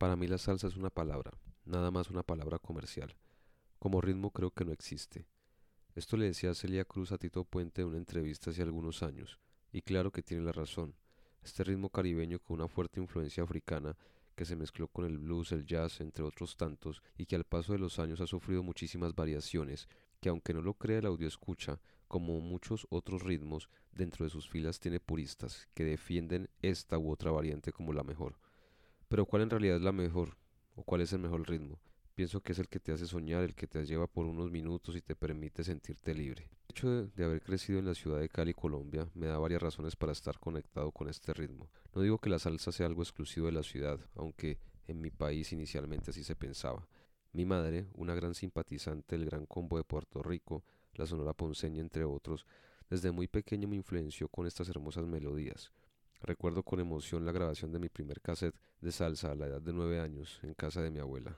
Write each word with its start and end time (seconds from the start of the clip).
Para 0.00 0.16
mí 0.16 0.26
la 0.26 0.38
salsa 0.38 0.66
es 0.66 0.78
una 0.78 0.88
palabra, 0.88 1.30
nada 1.66 1.90
más 1.90 2.08
una 2.08 2.22
palabra 2.22 2.58
comercial. 2.58 3.14
Como 3.78 4.00
ritmo 4.00 4.30
creo 4.30 4.50
que 4.50 4.64
no 4.64 4.72
existe. 4.72 5.26
Esto 5.94 6.16
le 6.16 6.24
decía 6.24 6.54
Celia 6.54 6.86
Cruz 6.86 7.12
a 7.12 7.18
Tito 7.18 7.44
Puente 7.44 7.82
en 7.82 7.88
una 7.88 7.98
entrevista 7.98 8.48
hace 8.48 8.62
algunos 8.62 9.02
años, 9.02 9.38
y 9.70 9.82
claro 9.82 10.10
que 10.10 10.22
tiene 10.22 10.42
la 10.42 10.52
razón. 10.52 10.94
Este 11.42 11.64
ritmo 11.64 11.90
caribeño 11.90 12.38
con 12.38 12.60
una 12.60 12.66
fuerte 12.66 12.98
influencia 12.98 13.42
africana 13.42 13.94
que 14.34 14.46
se 14.46 14.56
mezcló 14.56 14.88
con 14.88 15.04
el 15.04 15.18
blues, 15.18 15.52
el 15.52 15.66
jazz, 15.66 16.00
entre 16.00 16.24
otros 16.24 16.56
tantos, 16.56 17.02
y 17.18 17.26
que 17.26 17.36
al 17.36 17.44
paso 17.44 17.74
de 17.74 17.78
los 17.78 17.98
años 17.98 18.22
ha 18.22 18.26
sufrido 18.26 18.62
muchísimas 18.62 19.14
variaciones, 19.14 19.86
que 20.18 20.30
aunque 20.30 20.54
no 20.54 20.62
lo 20.62 20.72
crea 20.72 21.00
el 21.00 21.06
audio 21.06 21.28
escucha, 21.28 21.78
como 22.08 22.40
muchos 22.40 22.86
otros 22.88 23.22
ritmos, 23.22 23.68
dentro 23.92 24.24
de 24.24 24.30
sus 24.30 24.48
filas 24.48 24.80
tiene 24.80 24.98
puristas 24.98 25.68
que 25.74 25.84
defienden 25.84 26.48
esta 26.62 26.96
u 26.96 27.10
otra 27.10 27.30
variante 27.32 27.70
como 27.70 27.92
la 27.92 28.02
mejor. 28.02 28.38
Pero 29.10 29.26
¿cuál 29.26 29.42
en 29.42 29.50
realidad 29.50 29.76
es 29.76 29.82
la 29.82 29.90
mejor? 29.90 30.36
¿O 30.76 30.84
cuál 30.84 31.00
es 31.00 31.12
el 31.12 31.18
mejor 31.18 31.46
ritmo? 31.48 31.80
Pienso 32.14 32.40
que 32.42 32.52
es 32.52 32.60
el 32.60 32.68
que 32.68 32.78
te 32.78 32.92
hace 32.92 33.06
soñar, 33.06 33.42
el 33.42 33.56
que 33.56 33.66
te 33.66 33.84
lleva 33.84 34.06
por 34.06 34.24
unos 34.24 34.52
minutos 34.52 34.94
y 34.94 35.00
te 35.00 35.16
permite 35.16 35.64
sentirte 35.64 36.14
libre. 36.14 36.48
El 36.68 36.70
hecho 36.70 37.06
de, 37.08 37.24
haber 37.24 37.42
crecido 37.42 37.80
en 37.80 37.86
la 37.86 37.94
ciudad 37.96 38.20
de 38.20 38.28
Cali, 38.28 38.54
Colombia, 38.54 39.08
me 39.14 39.26
da 39.26 39.36
varias 39.38 39.62
razones 39.62 39.96
para 39.96 40.12
estar 40.12 40.38
conectado 40.38 40.92
con 40.92 41.08
este 41.08 41.34
ritmo. 41.34 41.68
No 41.92 42.02
digo 42.02 42.18
que 42.18 42.30
la 42.30 42.38
salsa 42.38 42.70
sea 42.70 42.86
algo 42.86 43.02
exclusivo 43.02 43.46
de 43.46 43.52
la 43.52 43.64
ciudad, 43.64 43.98
aunque 44.14 44.58
en 44.86 45.00
mi 45.00 45.10
país 45.10 45.52
inicialmente 45.52 46.12
así 46.12 46.22
se 46.22 46.36
pensaba. 46.36 46.86
Mi 47.32 47.44
madre, 47.44 47.88
una 47.94 48.14
gran 48.14 48.36
simpatizante 48.36 49.18
del 49.18 49.26
Gran 49.26 49.44
Combo 49.44 49.76
de 49.76 49.82
Puerto 49.82 50.22
Rico, 50.22 50.62
la 50.94 51.06
Sonora 51.06 51.32
Ponceña 51.32 51.80
entre 51.80 52.04
otros, 52.04 52.46
desde 52.88 53.10
muy 53.10 53.26
pequeño 53.26 53.66
me 53.66 53.74
influenció 53.74 54.28
con 54.28 54.46
estas 54.46 54.68
hermosas 54.68 55.04
melodías. 55.04 55.72
Recuerdo 56.22 56.62
con 56.62 56.80
emoción 56.80 57.24
la 57.24 57.32
grabación 57.32 57.72
de 57.72 57.78
mi 57.78 57.88
primer 57.88 58.20
cassette 58.20 58.54
de 58.80 58.92
salsa 58.92 59.32
a 59.32 59.34
la 59.34 59.46
edad 59.46 59.62
de 59.62 59.72
nueve 59.72 60.00
años 60.00 60.38
en 60.42 60.54
casa 60.54 60.82
de 60.82 60.90
mi 60.90 60.98
abuela. 60.98 61.36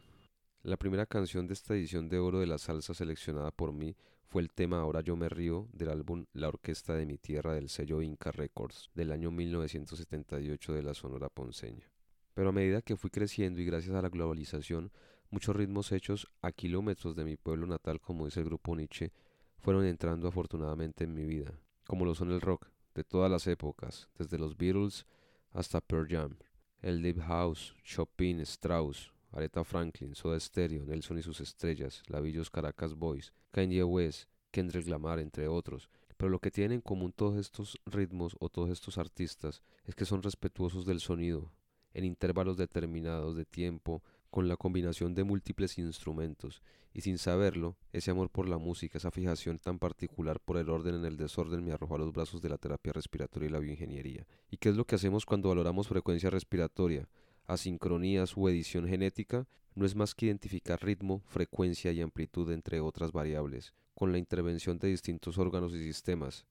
La 0.63 0.77
primera 0.77 1.07
canción 1.07 1.47
de 1.47 1.55
esta 1.55 1.75
edición 1.75 2.09
de 2.09 2.19
oro 2.19 2.41
de 2.41 2.47
la 2.47 2.59
salsa 2.59 2.95
seleccionada 2.95 3.51
por 3.51 3.73
mí 3.73 3.97
fue 4.27 4.43
el 4.43 4.51
tema 4.51 4.81
Ahora 4.81 5.01
yo 5.01 5.17
me 5.17 5.29
río 5.29 5.69
del 5.73 5.91
álbum 5.91 6.27
La 6.33 6.49
Orquesta 6.49 6.95
de 6.95 7.07
mi 7.07 7.19
Tierra 7.19 7.55
del 7.55 7.69
sello 7.69 8.03
Inca 8.03 8.33
Records 8.33 8.91
del 8.95 9.13
año 9.13 9.31
1978 9.31 10.73
de 10.73 10.83
la 10.83 10.95
Sonora 10.95 11.29
Ponceña. 11.29 11.91
Pero 12.35 12.49
a 12.49 12.53
medida 12.53 12.83
que 12.83 12.97
fui 12.97 13.11
creciendo 13.11 13.61
y 13.61 13.65
gracias 13.65 13.95
a 13.95 14.03
la 14.03 14.09
globalización 14.09 14.91
Muchos 15.33 15.57
ritmos 15.57 15.93
hechos 15.93 16.29
a 16.43 16.53
kilómetros 16.53 17.17
de 17.17 17.25
mi 17.25 17.39
pueblo 17.39 17.67
natal, 17.67 18.03
como 18.03 18.27
dice 18.27 18.41
el 18.41 18.45
grupo 18.45 18.77
Nietzsche, 18.77 19.13
fueron 19.57 19.87
entrando 19.87 20.29
afortunadamente 20.29 21.05
en 21.05 21.15
mi 21.15 21.25
vida, 21.25 21.59
como 21.87 22.05
lo 22.05 22.15
son 22.15 22.33
el 22.33 22.43
rock, 22.43 22.69
de 22.95 23.05
todas 23.05 23.31
las 23.31 23.47
épocas, 23.47 24.09
desde 24.19 24.39
los 24.39 24.57
Beatles 24.57 25.07
hasta 25.53 25.81
Pearl 25.81 26.09
Jam, 26.09 26.37
el 26.81 27.03
Deep 27.03 27.21
House, 27.21 27.75
Chopin, 27.85 28.41
Strauss, 28.41 29.13
Aretha 29.33 29.65
Franklin, 29.65 30.15
Soda 30.15 30.39
Stereo, 30.39 30.85
Nelson 30.85 31.19
y 31.19 31.23
sus 31.23 31.41
estrellas, 31.41 32.03
Lavillos 32.09 32.51
Caracas 32.51 32.95
Boys, 32.95 33.33
Kanye 33.51 33.83
West, 33.83 34.29
Kendrick 34.51 34.87
Lamar, 34.87 35.19
entre 35.19 35.49
otros. 35.49 35.89
Pero 36.17 36.31
lo 36.31 36.39
que 36.39 36.51
tienen 36.51 36.77
en 36.77 36.81
común 36.81 37.13
todos 37.13 37.37
estos 37.37 37.81
ritmos 37.87 38.37
o 38.39 38.49
todos 38.49 38.71
estos 38.71 38.99
artistas 38.99 39.63
es 39.85 39.95
que 39.95 40.05
son 40.05 40.23
respetuosos 40.23 40.87
del 40.87 41.01
sonido, 41.01 41.51
en 41.95 42.05
intervalos 42.05 42.57
determinados 42.57 43.37
de 43.37 43.45
tiempo, 43.45 44.03
con 44.33 44.49
la 44.49 44.57
combinación 44.57 45.15
de 45.15 45.23
múltiples 45.23 45.79
instrumentos, 45.79 46.63
y 46.93 47.03
sin 47.03 47.19
saberlo, 47.19 47.77
ese 47.93 48.11
amor 48.11 48.31
por 48.31 48.49
la 48.49 48.59
música, 48.59 48.99
esa 48.99 49.11
fijación 49.11 49.59
tan 49.59 49.79
particular 49.79 50.41
por 50.41 50.57
el 50.57 50.71
orden 50.71 50.97
en 50.97 51.05
el 51.05 51.17
desorden 51.17 51.65
me 51.65 51.73
arrojó 51.73 51.95
a 51.95 51.99
los 51.99 52.13
brazos 52.13 52.43
de 52.43 52.49
la 52.49 52.59
terapia 52.59 52.93
respiratoria 52.93 53.49
y 53.49 53.53
la 53.53 53.59
bioingeniería. 53.61 54.27
¿Y 54.51 54.57
qué 54.57 54.71
es 54.71 54.77
lo 54.77 54.87
que 54.87 54.97
hacemos 54.97 55.25
cuando 55.27 55.51
valoramos 55.51 55.87
frecuencia 55.87 56.31
respiratoria? 56.31 57.09
asincronías 57.47 58.37
u 58.37 58.49
edición 58.49 58.89
genética, 58.89 59.47
no 59.75 59.87
es 59.87 59.95
más 59.95 60.15
que 60.15 60.27
identificar 60.27 60.83
ritmo, 60.83 61.23
frecuencia 61.27 61.93
y 61.93 62.01
amplitud 62.01 62.51
entre 62.53 62.81
otras 62.81 63.13
variables, 63.13 63.75
con 63.95 64.13
la 64.13 64.19
intervención 64.19 64.79
de 64.79 64.89
distintos 64.89 65.39
órganos 65.39 65.75
y 65.75 65.83
sistemas. 65.83 66.47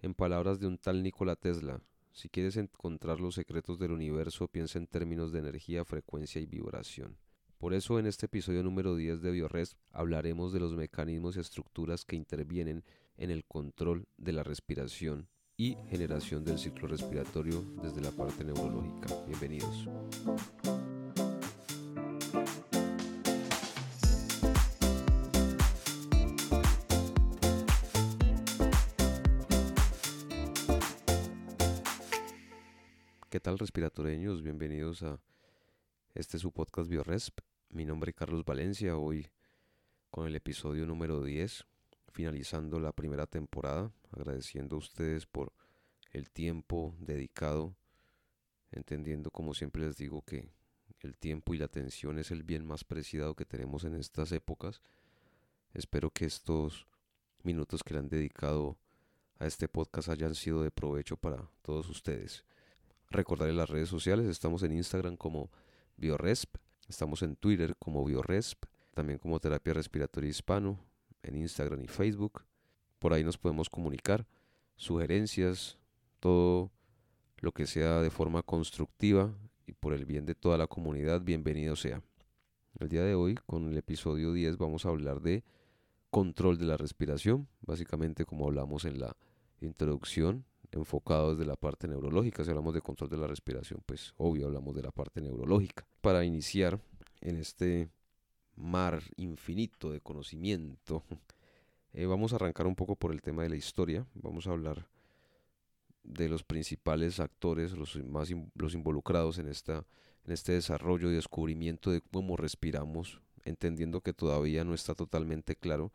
En 0.00 0.14
palabras 0.14 0.60
de 0.60 0.66
un 0.66 0.78
tal 0.78 1.02
Nikola 1.02 1.36
Tesla, 1.36 1.80
si 2.18 2.28
quieres 2.28 2.56
encontrar 2.56 3.20
los 3.20 3.36
secretos 3.36 3.78
del 3.78 3.92
universo, 3.92 4.48
piensa 4.48 4.76
en 4.76 4.88
términos 4.88 5.30
de 5.30 5.38
energía, 5.38 5.84
frecuencia 5.84 6.40
y 6.40 6.46
vibración. 6.46 7.16
Por 7.58 7.74
eso 7.74 8.00
en 8.00 8.06
este 8.06 8.26
episodio 8.26 8.64
número 8.64 8.96
10 8.96 9.22
de 9.22 9.30
BioRes 9.30 9.76
hablaremos 9.92 10.52
de 10.52 10.58
los 10.58 10.74
mecanismos 10.74 11.36
y 11.36 11.40
estructuras 11.40 12.04
que 12.04 12.16
intervienen 12.16 12.82
en 13.16 13.30
el 13.30 13.44
control 13.44 14.08
de 14.16 14.32
la 14.32 14.42
respiración 14.42 15.28
y 15.56 15.76
generación 15.90 16.44
del 16.44 16.58
ciclo 16.58 16.88
respiratorio 16.88 17.64
desde 17.80 18.00
la 18.00 18.10
parte 18.10 18.42
neurológica. 18.44 19.14
Bienvenidos. 19.24 19.88
Tal 33.48 33.58
respiratoreños? 33.58 34.42
Bienvenidos 34.42 35.02
a 35.02 35.18
este 36.14 36.38
su 36.38 36.52
podcast 36.52 36.90
BioResp. 36.90 37.38
Mi 37.70 37.86
nombre 37.86 38.10
es 38.10 38.14
Carlos 38.14 38.44
Valencia, 38.44 38.98
hoy 38.98 39.26
con 40.10 40.26
el 40.26 40.36
episodio 40.36 40.84
número 40.84 41.24
10, 41.24 41.64
finalizando 42.08 42.78
la 42.78 42.92
primera 42.92 43.26
temporada, 43.26 43.90
agradeciendo 44.10 44.76
a 44.76 44.80
ustedes 44.80 45.24
por 45.24 45.54
el 46.12 46.30
tiempo 46.30 46.94
dedicado, 46.98 47.74
entendiendo 48.70 49.30
como 49.30 49.54
siempre 49.54 49.86
les 49.86 49.96
digo 49.96 50.20
que 50.20 50.50
el 51.00 51.16
tiempo 51.16 51.54
y 51.54 51.56
la 51.56 51.64
atención 51.64 52.18
es 52.18 52.30
el 52.30 52.42
bien 52.42 52.66
más 52.66 52.84
preciado 52.84 53.34
que 53.34 53.46
tenemos 53.46 53.82
en 53.84 53.94
estas 53.94 54.30
épocas. 54.32 54.82
Espero 55.72 56.10
que 56.10 56.26
estos 56.26 56.86
minutos 57.44 57.82
que 57.82 57.94
le 57.94 58.00
han 58.00 58.10
dedicado 58.10 58.76
a 59.38 59.46
este 59.46 59.68
podcast 59.68 60.10
hayan 60.10 60.34
sido 60.34 60.62
de 60.62 60.70
provecho 60.70 61.16
para 61.16 61.48
todos 61.62 61.88
ustedes. 61.88 62.44
Recordarles 63.10 63.56
las 63.56 63.70
redes 63.70 63.88
sociales, 63.88 64.26
estamos 64.26 64.62
en 64.62 64.72
Instagram 64.72 65.16
como 65.16 65.50
BioResp, 65.96 66.56
estamos 66.88 67.22
en 67.22 67.36
Twitter 67.36 67.74
como 67.78 68.04
BioResp, 68.04 68.64
también 68.92 69.18
como 69.18 69.40
Terapia 69.40 69.72
Respiratoria 69.72 70.28
Hispano, 70.28 70.78
en 71.22 71.36
Instagram 71.36 71.82
y 71.82 71.88
Facebook. 71.88 72.44
Por 72.98 73.14
ahí 73.14 73.24
nos 73.24 73.38
podemos 73.38 73.70
comunicar, 73.70 74.26
sugerencias, 74.76 75.78
todo 76.20 76.70
lo 77.38 77.52
que 77.52 77.66
sea 77.66 78.02
de 78.02 78.10
forma 78.10 78.42
constructiva 78.42 79.32
y 79.66 79.72
por 79.72 79.94
el 79.94 80.04
bien 80.04 80.26
de 80.26 80.34
toda 80.34 80.58
la 80.58 80.66
comunidad, 80.66 81.22
bienvenido 81.22 81.76
sea. 81.76 82.02
El 82.78 82.90
día 82.90 83.04
de 83.04 83.14
hoy, 83.14 83.36
con 83.46 83.68
el 83.68 83.78
episodio 83.78 84.34
10, 84.34 84.58
vamos 84.58 84.84
a 84.84 84.90
hablar 84.90 85.22
de 85.22 85.44
control 86.10 86.58
de 86.58 86.66
la 86.66 86.76
respiración, 86.76 87.48
básicamente 87.62 88.26
como 88.26 88.46
hablamos 88.46 88.84
en 88.84 89.00
la 89.00 89.16
introducción, 89.60 90.44
enfocado 90.72 91.34
desde 91.34 91.46
la 91.46 91.56
parte 91.56 91.88
neurológica. 91.88 92.44
Si 92.44 92.50
hablamos 92.50 92.74
de 92.74 92.80
control 92.80 93.10
de 93.10 93.16
la 93.16 93.26
respiración, 93.26 93.82
pues 93.84 94.14
obvio 94.16 94.46
hablamos 94.46 94.74
de 94.74 94.82
la 94.82 94.90
parte 94.90 95.20
neurológica. 95.20 95.86
Para 96.00 96.24
iniciar 96.24 96.80
en 97.20 97.36
este 97.36 97.88
mar 98.56 99.02
infinito 99.16 99.90
de 99.90 100.00
conocimiento, 100.00 101.04
eh, 101.92 102.06
vamos 102.06 102.32
a 102.32 102.36
arrancar 102.36 102.66
un 102.66 102.74
poco 102.74 102.96
por 102.96 103.12
el 103.12 103.22
tema 103.22 103.42
de 103.42 103.50
la 103.50 103.56
historia. 103.56 104.06
Vamos 104.14 104.46
a 104.46 104.50
hablar 104.50 104.86
de 106.02 106.28
los 106.28 106.42
principales 106.42 107.20
actores, 107.20 107.72
los 107.72 107.96
más 108.04 108.30
los 108.54 108.74
involucrados 108.74 109.38
en 109.38 109.48
esta 109.48 109.86
en 110.24 110.32
este 110.32 110.52
desarrollo 110.52 111.10
y 111.10 111.14
descubrimiento 111.14 111.90
de 111.90 112.02
cómo 112.02 112.36
respiramos, 112.36 113.22
entendiendo 113.44 114.02
que 114.02 114.12
todavía 114.12 114.62
no 114.62 114.74
está 114.74 114.94
totalmente 114.94 115.56
claro, 115.56 115.90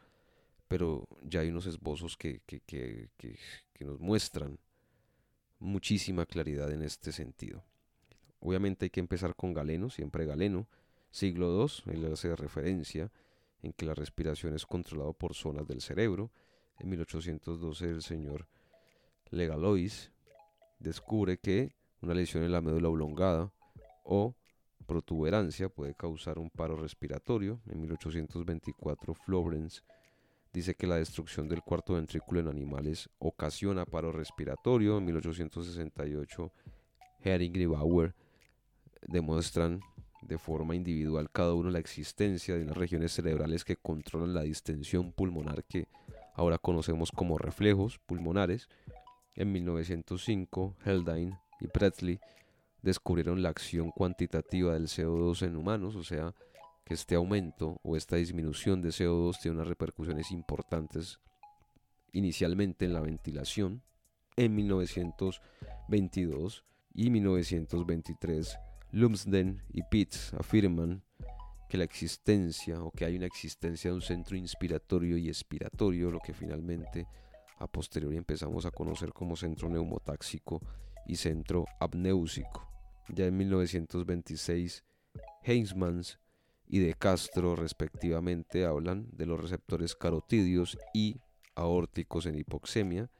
pero 0.67 1.07
ya 1.21 1.41
hay 1.41 1.49
unos 1.49 1.67
esbozos 1.67 2.17
que, 2.17 2.41
que, 2.47 2.59
que, 2.61 3.09
que 3.17 3.85
nos 3.85 3.99
muestran 3.99 4.57
muchísima 5.63 6.25
claridad 6.25 6.71
en 6.71 6.83
este 6.83 7.11
sentido. 7.11 7.63
Obviamente 8.39 8.85
hay 8.85 8.89
que 8.89 8.99
empezar 8.99 9.35
con 9.35 9.53
Galeno, 9.53 9.89
siempre 9.89 10.25
Galeno, 10.25 10.67
siglo 11.09 11.65
II, 11.65 11.93
él 11.93 12.11
hace 12.11 12.35
referencia 12.35 13.11
en 13.61 13.71
que 13.71 13.85
la 13.85 13.93
respiración 13.93 14.53
es 14.53 14.65
controlada 14.65 15.13
por 15.13 15.33
zonas 15.33 15.65
del 15.65 15.81
cerebro. 15.81 16.31
En 16.79 16.89
1812 16.89 17.85
el 17.89 18.01
señor 18.01 18.47
Legalois 19.29 20.11
descubre 20.79 21.37
que 21.37 21.73
una 22.01 22.13
lesión 22.13 22.43
en 22.43 22.51
la 22.51 22.61
médula 22.61 22.89
oblongada 22.89 23.53
o 24.03 24.35
protuberancia 24.85 25.69
puede 25.69 25.95
causar 25.95 26.39
un 26.39 26.49
paro 26.49 26.75
respiratorio. 26.75 27.61
En 27.67 27.79
1824 27.79 29.13
Florence 29.13 29.81
dice 30.53 30.75
que 30.75 30.87
la 30.87 30.97
destrucción 30.97 31.49
del 31.49 31.63
cuarto 31.63 31.95
ventrículo 31.95 32.39
en 32.39 32.47
animales 32.47 33.09
ocasiona 33.19 33.85
paro 33.85 34.11
respiratorio. 34.11 34.99
En 34.99 35.05
1868, 35.05 36.51
Hering 37.21 37.55
y 37.55 37.65
Bauer 37.65 38.13
demuestran 39.01 39.81
de 40.21 40.37
forma 40.37 40.75
individual 40.75 41.29
cada 41.31 41.53
uno 41.53 41.69
la 41.69 41.79
existencia 41.79 42.55
de 42.55 42.63
unas 42.63 42.77
regiones 42.77 43.11
cerebrales 43.11 43.65
que 43.65 43.75
controlan 43.75 44.33
la 44.33 44.43
distensión 44.43 45.11
pulmonar 45.11 45.63
que 45.65 45.87
ahora 46.35 46.57
conocemos 46.57 47.11
como 47.11 47.37
reflejos 47.37 47.99
pulmonares. 48.05 48.69
En 49.35 49.51
1905, 49.51 50.77
Haldane 50.85 51.37
y 51.59 51.67
Presley 51.67 52.19
descubrieron 52.81 53.41
la 53.41 53.49
acción 53.49 53.91
cuantitativa 53.91 54.73
del 54.73 54.87
CO2 54.87 55.47
en 55.47 55.55
humanos, 55.55 55.95
o 55.95 56.03
sea, 56.03 56.33
que 56.85 56.93
este 56.93 57.15
aumento 57.15 57.81
o 57.83 57.97
esta 57.97 58.17
disminución 58.17 58.81
de 58.81 58.89
CO2 58.89 59.39
tiene 59.41 59.57
unas 59.57 59.67
repercusiones 59.67 60.29
importantes 60.31 61.19
inicialmente 62.11 62.85
en 62.85 62.93
la 62.93 63.01
ventilación. 63.01 63.81
En 64.35 64.55
1922 64.55 66.65
y 66.93 67.09
1923, 67.09 68.57
Lumsden 68.91 69.63
y 69.69 69.81
Pitts 69.83 70.33
afirman 70.33 71.03
que 71.69 71.77
la 71.77 71.83
existencia 71.83 72.83
o 72.83 72.91
que 72.91 73.05
hay 73.05 73.17
una 73.17 73.25
existencia 73.25 73.89
de 73.89 73.95
un 73.95 74.01
centro 74.01 74.37
inspiratorio 74.37 75.17
y 75.17 75.27
expiratorio, 75.27 76.11
lo 76.11 76.19
que 76.19 76.33
finalmente 76.33 77.07
a 77.57 77.67
posteriori 77.67 78.17
empezamos 78.17 78.65
a 78.65 78.71
conocer 78.71 79.13
como 79.13 79.35
centro 79.35 79.69
neumotáxico 79.69 80.61
y 81.07 81.15
centro 81.15 81.65
apnéusico. 81.79 82.69
Ya 83.09 83.25
en 83.25 83.37
1926, 83.37 84.83
Heinzmann 85.43 86.03
y 86.73 86.79
De 86.79 86.95
Castro 86.95 87.55
respectivamente 87.55 88.65
hablan 88.65 89.07
de 89.11 89.27
los 89.27 89.39
receptores 89.39 89.93
carotidios 89.93 90.75
y 90.91 91.17
aórticos 91.53 92.25
en 92.25 92.33
hipoxemia. 92.33 93.11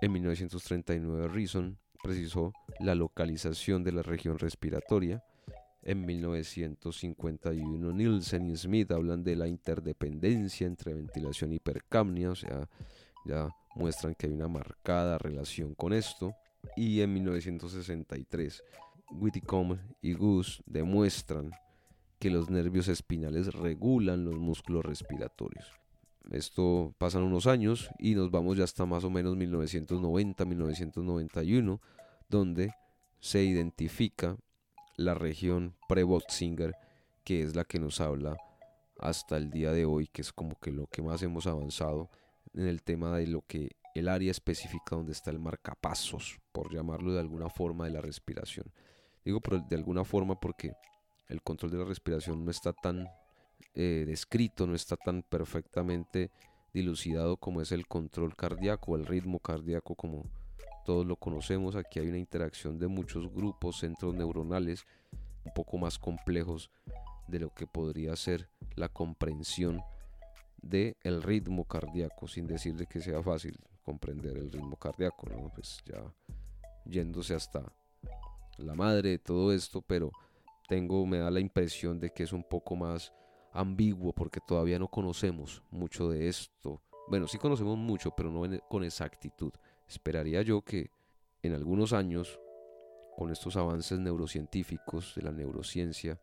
En 0.00 0.12
1939 0.12 1.26
Reason 1.26 1.76
precisó 2.04 2.52
la 2.78 2.94
localización 2.94 3.82
de 3.82 3.90
la 3.90 4.02
región 4.02 4.38
respiratoria. 4.38 5.24
En 5.82 6.06
1951 6.06 7.92
Nielsen 7.92 8.48
y 8.48 8.56
Smith 8.56 8.92
hablan 8.92 9.24
de 9.24 9.34
la 9.34 9.48
interdependencia 9.48 10.68
entre 10.68 10.94
ventilación 10.94 11.50
y 11.50 11.56
hipercapnia, 11.56 12.30
o 12.30 12.36
sea, 12.36 12.68
ya 13.24 13.48
muestran 13.74 14.14
que 14.14 14.28
hay 14.28 14.34
una 14.34 14.46
marcada 14.46 15.18
relación 15.18 15.74
con 15.74 15.92
esto. 15.94 16.32
Y 16.76 17.00
en 17.00 17.12
1963 17.14 18.62
Whitcomb 19.10 19.80
y 20.00 20.12
Goose 20.12 20.62
demuestran 20.64 21.50
que 22.20 22.30
los 22.30 22.50
nervios 22.50 22.86
espinales 22.88 23.54
regulan 23.54 24.24
los 24.24 24.36
músculos 24.36 24.84
respiratorios. 24.84 25.72
Esto 26.30 26.94
pasan 26.98 27.22
unos 27.22 27.46
años 27.46 27.88
y 27.98 28.14
nos 28.14 28.30
vamos 28.30 28.58
ya 28.58 28.64
hasta 28.64 28.84
más 28.84 29.04
o 29.04 29.10
menos 29.10 29.38
1990-1991, 29.38 31.80
donde 32.28 32.74
se 33.18 33.42
identifica 33.42 34.36
la 34.96 35.14
región 35.14 35.74
pre-Botzinger, 35.88 36.74
que 37.24 37.42
es 37.42 37.56
la 37.56 37.64
que 37.64 37.80
nos 37.80 38.02
habla 38.02 38.36
hasta 38.98 39.38
el 39.38 39.50
día 39.50 39.72
de 39.72 39.86
hoy, 39.86 40.06
que 40.06 40.20
es 40.20 40.30
como 40.32 40.60
que 40.60 40.70
lo 40.70 40.88
que 40.88 41.00
más 41.00 41.22
hemos 41.22 41.46
avanzado 41.46 42.10
en 42.52 42.66
el 42.66 42.82
tema 42.82 43.16
de 43.16 43.28
lo 43.28 43.40
que 43.46 43.70
el 43.94 44.08
área 44.08 44.30
específica 44.30 44.94
donde 44.94 45.12
está 45.12 45.30
el 45.30 45.38
marcapasos, 45.38 46.38
por 46.52 46.70
llamarlo 46.70 47.14
de 47.14 47.20
alguna 47.20 47.48
forma, 47.48 47.86
de 47.86 47.92
la 47.92 48.02
respiración. 48.02 48.70
Digo 49.24 49.40
de 49.68 49.76
alguna 49.76 50.04
forma 50.04 50.38
porque 50.38 50.74
el 51.30 51.42
control 51.42 51.70
de 51.70 51.78
la 51.78 51.84
respiración 51.84 52.44
no 52.44 52.50
está 52.50 52.72
tan 52.72 53.08
eh, 53.74 54.04
descrito, 54.06 54.66
no 54.66 54.74
está 54.74 54.96
tan 54.96 55.22
perfectamente 55.22 56.30
dilucidado 56.74 57.36
como 57.36 57.60
es 57.60 57.72
el 57.72 57.86
control 57.86 58.36
cardíaco, 58.36 58.96
el 58.96 59.06
ritmo 59.06 59.38
cardíaco 59.38 59.94
como 59.94 60.24
todos 60.84 61.06
lo 61.06 61.16
conocemos. 61.16 61.76
Aquí 61.76 62.00
hay 62.00 62.08
una 62.08 62.18
interacción 62.18 62.78
de 62.78 62.88
muchos 62.88 63.32
grupos, 63.32 63.78
centros 63.78 64.14
neuronales 64.14 64.84
un 65.44 65.52
poco 65.52 65.78
más 65.78 65.98
complejos 65.98 66.70
de 67.28 67.38
lo 67.38 67.54
que 67.54 67.66
podría 67.66 68.14
ser 68.16 68.48
la 68.74 68.88
comprensión 68.88 69.80
del 70.60 70.96
el 71.02 71.22
ritmo 71.22 71.64
cardíaco, 71.64 72.28
sin 72.28 72.46
decir 72.46 72.74
de 72.74 72.86
que 72.86 73.00
sea 73.00 73.22
fácil 73.22 73.58
comprender 73.84 74.36
el 74.36 74.50
ritmo 74.50 74.76
cardíaco, 74.76 75.28
pues 75.54 75.78
ya 75.84 76.02
yéndose 76.84 77.34
hasta 77.34 77.72
la 78.58 78.74
madre 78.74 79.10
de 79.10 79.18
todo 79.18 79.52
esto, 79.52 79.80
pero 79.80 80.10
tengo, 80.70 81.04
me 81.04 81.18
da 81.18 81.32
la 81.32 81.40
impresión 81.40 81.98
de 81.98 82.10
que 82.10 82.22
es 82.22 82.32
un 82.32 82.44
poco 82.44 82.76
más 82.76 83.12
ambiguo 83.52 84.12
porque 84.12 84.38
todavía 84.38 84.78
no 84.78 84.86
conocemos 84.86 85.64
mucho 85.72 86.08
de 86.08 86.28
esto. 86.28 86.80
Bueno, 87.08 87.26
sí 87.26 87.38
conocemos 87.38 87.76
mucho, 87.76 88.12
pero 88.12 88.30
no 88.30 88.48
con 88.68 88.84
exactitud. 88.84 89.52
Esperaría 89.88 90.42
yo 90.42 90.62
que 90.62 90.92
en 91.42 91.54
algunos 91.54 91.92
años, 91.92 92.38
con 93.16 93.32
estos 93.32 93.56
avances 93.56 93.98
neurocientíficos 93.98 95.16
de 95.16 95.22
la 95.22 95.32
neurociencia, 95.32 96.20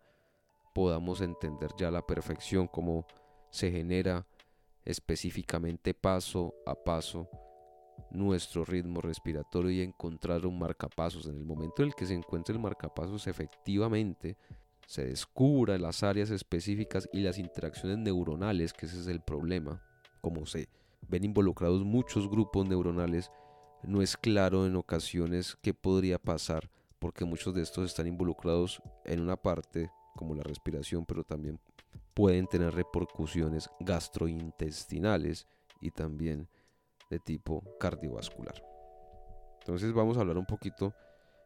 podamos 0.73 1.19
entender 1.19 1.71
ya 1.77 1.91
la 1.91 2.07
perfección 2.07 2.67
cómo 2.67 3.05
se 3.49 3.69
genera 3.69 4.25
específicamente 4.85 5.93
paso 5.93 6.55
a 6.65 6.73
paso 6.73 7.29
nuestro 8.11 8.65
ritmo 8.65 9.01
respiratorio 9.01 9.71
y 9.71 9.81
encontrar 9.81 10.45
un 10.45 10.59
marcapasos. 10.59 11.25
En 11.27 11.35
el 11.37 11.45
momento 11.45 11.81
en 11.81 11.89
el 11.89 11.95
que 11.95 12.05
se 12.05 12.13
encuentre 12.13 12.53
el 12.53 12.61
marcapasos, 12.61 13.27
efectivamente 13.27 14.37
se 14.85 15.05
descubra 15.05 15.77
las 15.77 16.01
áreas 16.03 16.29
específicas 16.29 17.09
y 17.11 17.19
las 17.19 17.37
interacciones 17.37 17.97
neuronales, 17.97 18.73
que 18.73 18.85
ese 18.85 18.99
es 18.99 19.07
el 19.07 19.21
problema. 19.21 19.81
Como 20.21 20.45
se 20.45 20.69
ven 21.07 21.25
involucrados 21.25 21.83
muchos 21.83 22.29
grupos 22.29 22.65
neuronales, 22.67 23.31
no 23.83 24.01
es 24.01 24.17
claro 24.17 24.65
en 24.65 24.75
ocasiones 24.75 25.57
qué 25.61 25.73
podría 25.73 26.17
pasar, 26.17 26.69
porque 26.99 27.25
muchos 27.25 27.53
de 27.53 27.61
estos 27.61 27.85
están 27.85 28.07
involucrados 28.07 28.81
en 29.05 29.19
una 29.19 29.35
parte, 29.35 29.91
como 30.15 30.33
la 30.33 30.43
respiración, 30.43 31.05
pero 31.05 31.23
también 31.23 31.59
pueden 32.13 32.47
tener 32.47 32.73
repercusiones 32.73 33.69
gastrointestinales 33.79 35.47
y 35.81 35.91
también 35.91 36.49
de 37.09 37.19
tipo 37.19 37.63
cardiovascular. 37.79 38.63
Entonces 39.59 39.93
vamos 39.93 40.17
a 40.17 40.21
hablar 40.21 40.37
un 40.37 40.45
poquito 40.45 40.93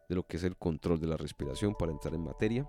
de 0.08 0.14
lo 0.14 0.26
que 0.26 0.36
es 0.36 0.44
el 0.44 0.56
control 0.56 1.00
de 1.00 1.06
la 1.06 1.16
respiración 1.16 1.74
para 1.74 1.92
entrar 1.92 2.14
en 2.14 2.22
materia. 2.22 2.68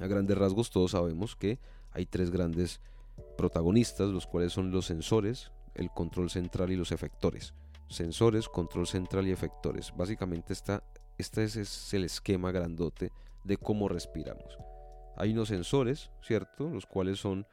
A 0.00 0.06
grandes 0.06 0.36
rasgos 0.36 0.70
todos 0.70 0.90
sabemos 0.92 1.36
que 1.36 1.58
hay 1.92 2.06
tres 2.06 2.30
grandes 2.30 2.80
protagonistas, 3.38 4.10
los 4.10 4.26
cuales 4.26 4.52
son 4.52 4.70
los 4.70 4.86
sensores, 4.86 5.50
el 5.74 5.90
control 5.90 6.30
central 6.30 6.70
y 6.70 6.76
los 6.76 6.92
efectores. 6.92 7.54
Sensores, 7.88 8.48
control 8.48 8.86
central 8.86 9.26
y 9.26 9.30
efectores. 9.30 9.92
Básicamente 9.96 10.52
esta, 10.52 10.82
este 11.18 11.44
es 11.44 11.94
el 11.94 12.04
esquema 12.04 12.52
grandote 12.52 13.12
de 13.44 13.56
cómo 13.56 13.88
respiramos. 13.88 14.58
Hay 15.16 15.32
unos 15.32 15.48
sensores, 15.48 16.10
¿cierto? 16.20 16.68
Los 16.68 16.84
cuales 16.84 17.18
son 17.18 17.46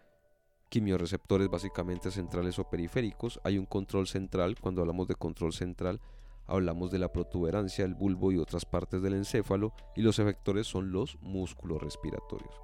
quimioreceptores 0.73 1.49
básicamente 1.49 2.09
centrales 2.09 2.57
o 2.57 2.67
periféricos. 2.67 3.39
Hay 3.43 3.59
un 3.59 3.67
control 3.67 4.07
central. 4.07 4.55
Cuando 4.59 4.81
hablamos 4.81 5.07
de 5.07 5.13
control 5.13 5.53
central, 5.53 6.01
hablamos 6.47 6.89
de 6.89 6.97
la 6.97 7.13
protuberancia, 7.13 7.85
el 7.85 7.93
bulbo 7.93 8.31
y 8.31 8.39
otras 8.39 8.65
partes 8.65 9.03
del 9.03 9.13
encéfalo. 9.13 9.71
Y 9.95 10.01
los 10.01 10.17
efectores 10.17 10.65
son 10.65 10.91
los 10.91 11.19
músculos 11.21 11.79
respiratorios. 11.79 12.59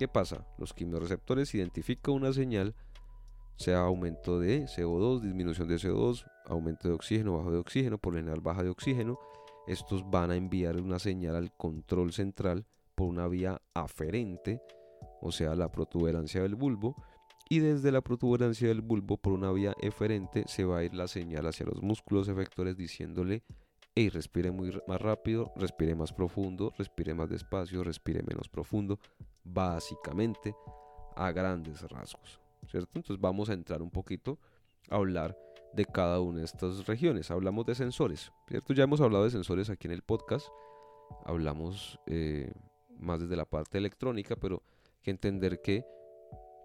¿Qué 0.00 0.08
pasa? 0.08 0.48
Los 0.58 0.74
quimioreceptores 0.74 1.54
identifican 1.54 2.14
una 2.14 2.32
señal, 2.32 2.74
sea 3.54 3.82
aumento 3.82 4.40
de 4.40 4.64
CO2, 4.64 5.20
disminución 5.20 5.68
de 5.68 5.76
CO2, 5.76 6.24
aumento 6.46 6.88
de 6.88 6.94
oxígeno, 6.94 7.36
bajo 7.36 7.52
de 7.52 7.58
oxígeno, 7.58 7.98
por 7.98 8.16
general 8.16 8.40
baja 8.40 8.64
de 8.64 8.70
oxígeno. 8.70 9.16
Estos 9.68 10.10
van 10.10 10.32
a 10.32 10.36
enviar 10.36 10.76
una 10.80 10.98
señal 10.98 11.36
al 11.36 11.56
control 11.56 12.12
central 12.12 12.66
por 12.96 13.06
una 13.06 13.28
vía 13.28 13.62
aferente, 13.74 14.60
o 15.20 15.30
sea, 15.30 15.54
la 15.54 15.70
protuberancia 15.70 16.42
del 16.42 16.56
bulbo, 16.56 16.96
y 17.48 17.60
desde 17.60 17.92
la 17.92 18.00
protuberancia 18.00 18.68
del 18.68 18.82
bulbo 18.82 19.16
por 19.16 19.32
una 19.32 19.50
vía 19.52 19.74
eferente 19.80 20.44
se 20.46 20.64
va 20.64 20.78
a 20.78 20.84
ir 20.84 20.94
la 20.94 21.08
señal 21.08 21.46
hacia 21.46 21.66
los 21.66 21.82
músculos 21.82 22.28
efectores 22.28 22.76
diciéndole 22.76 23.42
hey, 23.98 24.10
respire 24.10 24.52
muy 24.52 24.70
más 24.86 25.00
rápido, 25.00 25.52
respire 25.56 25.96
más 25.96 26.12
profundo, 26.12 26.72
respire 26.78 27.14
más 27.14 27.28
despacio, 27.28 27.82
respire 27.82 28.22
menos 28.22 28.48
profundo, 28.48 29.00
básicamente 29.42 30.54
a 31.16 31.32
grandes 31.32 31.82
rasgos, 31.82 32.40
¿cierto? 32.68 32.92
Entonces 32.94 33.20
vamos 33.20 33.50
a 33.50 33.54
entrar 33.54 33.82
un 33.82 33.90
poquito 33.90 34.38
a 34.88 34.94
hablar 34.94 35.36
de 35.72 35.84
cada 35.84 36.20
una 36.20 36.38
de 36.38 36.44
estas 36.44 36.86
regiones. 36.86 37.32
Hablamos 37.32 37.66
de 37.66 37.74
sensores, 37.74 38.30
¿cierto? 38.46 38.72
Ya 38.72 38.84
hemos 38.84 39.00
hablado 39.00 39.24
de 39.24 39.30
sensores 39.30 39.68
aquí 39.68 39.88
en 39.88 39.94
el 39.94 40.02
podcast, 40.02 40.46
hablamos 41.24 41.98
eh, 42.06 42.52
más 43.00 43.18
desde 43.18 43.34
la 43.34 43.46
parte 43.46 43.78
electrónica, 43.78 44.36
pero 44.36 44.62
hay 44.84 45.02
que 45.02 45.10
entender 45.10 45.60
que 45.60 45.84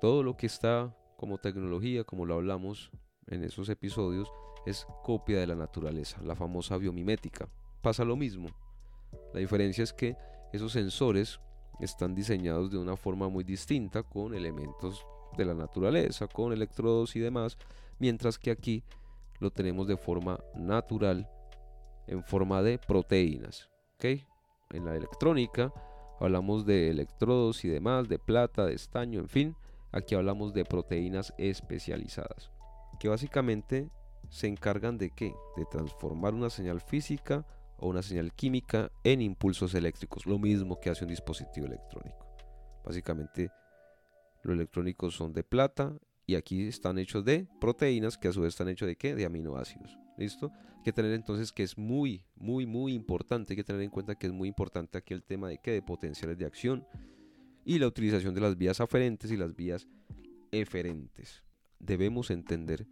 todo 0.03 0.21
lo 0.21 0.35
que 0.35 0.47
está 0.47 0.93
como 1.15 1.37
tecnología, 1.37 2.03
como 2.03 2.25
lo 2.25 2.33
hablamos 2.33 2.91
en 3.27 3.41
esos 3.45 3.69
episodios, 3.69 4.29
es 4.65 4.85
copia 5.01 5.39
de 5.39 5.47
la 5.47 5.55
naturaleza, 5.55 6.21
la 6.21 6.35
famosa 6.35 6.75
biomimética. 6.75 7.47
Pasa 7.81 8.03
lo 8.03 8.17
mismo. 8.17 8.49
La 9.33 9.39
diferencia 9.39 9.81
es 9.81 9.93
que 9.93 10.17
esos 10.51 10.73
sensores 10.73 11.39
están 11.79 12.13
diseñados 12.15 12.69
de 12.69 12.79
una 12.79 12.97
forma 12.97 13.29
muy 13.29 13.45
distinta 13.45 14.03
con 14.03 14.35
elementos 14.35 15.05
de 15.37 15.45
la 15.45 15.53
naturaleza, 15.53 16.27
con 16.27 16.51
electrodos 16.51 17.15
y 17.15 17.21
demás, 17.21 17.57
mientras 17.97 18.37
que 18.37 18.51
aquí 18.51 18.83
lo 19.39 19.51
tenemos 19.51 19.87
de 19.87 19.95
forma 19.95 20.37
natural 20.53 21.29
en 22.07 22.25
forma 22.25 22.61
de 22.61 22.77
proteínas. 22.77 23.69
En 24.01 24.83
la 24.83 24.97
electrónica 24.97 25.71
hablamos 26.19 26.65
de 26.65 26.89
electrodos 26.89 27.63
y 27.63 27.69
demás, 27.69 28.09
de 28.09 28.19
plata, 28.19 28.65
de 28.65 28.73
estaño, 28.73 29.21
en 29.21 29.29
fin, 29.29 29.55
Aquí 29.93 30.15
hablamos 30.15 30.53
de 30.53 30.65
proteínas 30.65 31.35
especializadas, 31.37 32.49
que 32.99 33.09
básicamente 33.09 33.91
se 34.27 34.47
encargan 34.47 34.97
de 34.97 35.11
qué? 35.11 35.35
De 35.55 35.65
transformar 35.65 36.33
una 36.33 36.49
señal 36.49 36.81
física 36.81 37.45
o 37.77 37.89
una 37.89 38.01
señal 38.01 38.33
química 38.33 38.91
en 39.03 39.21
impulsos 39.21 39.75
eléctricos, 39.75 40.25
lo 40.25 40.39
mismo 40.39 40.79
que 40.79 40.89
hace 40.89 41.03
un 41.03 41.11
dispositivo 41.11 41.67
electrónico. 41.67 42.25
Básicamente 42.83 43.51
los 44.41 44.55
electrónicos 44.55 45.13
son 45.13 45.31
de 45.31 45.43
plata 45.43 45.93
y 46.25 46.35
aquí 46.35 46.67
están 46.67 46.97
hechos 46.97 47.23
de 47.23 47.47
proteínas 47.61 48.17
que 48.17 48.29
a 48.29 48.31
su 48.31 48.41
vez 48.41 48.53
están 48.53 48.69
hechos 48.69 48.87
de 48.87 48.95
qué? 48.95 49.13
De 49.13 49.25
aminoácidos. 49.25 49.99
¿Listo? 50.17 50.51
Hay 50.77 50.83
que 50.83 50.93
tener 50.93 51.13
entonces 51.13 51.51
que 51.51 51.61
es 51.61 51.77
muy, 51.77 52.23
muy, 52.35 52.65
muy 52.65 52.95
importante, 52.95 53.55
que 53.55 53.63
tener 53.63 53.83
en 53.83 53.91
cuenta 53.91 54.15
que 54.15 54.25
es 54.25 54.33
muy 54.33 54.47
importante 54.47 54.97
aquí 54.97 55.13
el 55.13 55.23
tema 55.23 55.49
de 55.49 55.59
qué? 55.59 55.71
De 55.71 55.81
potenciales 55.83 56.39
de 56.39 56.45
acción 56.45 56.83
y 57.65 57.79
la 57.79 57.87
utilización 57.87 58.33
de 58.33 58.41
las 58.41 58.57
vías 58.57 58.81
aferentes 58.81 59.31
y 59.31 59.37
las 59.37 59.55
vías 59.55 59.87
eferentes. 60.51 61.43
Debemos 61.79 62.29
entender 62.31 62.87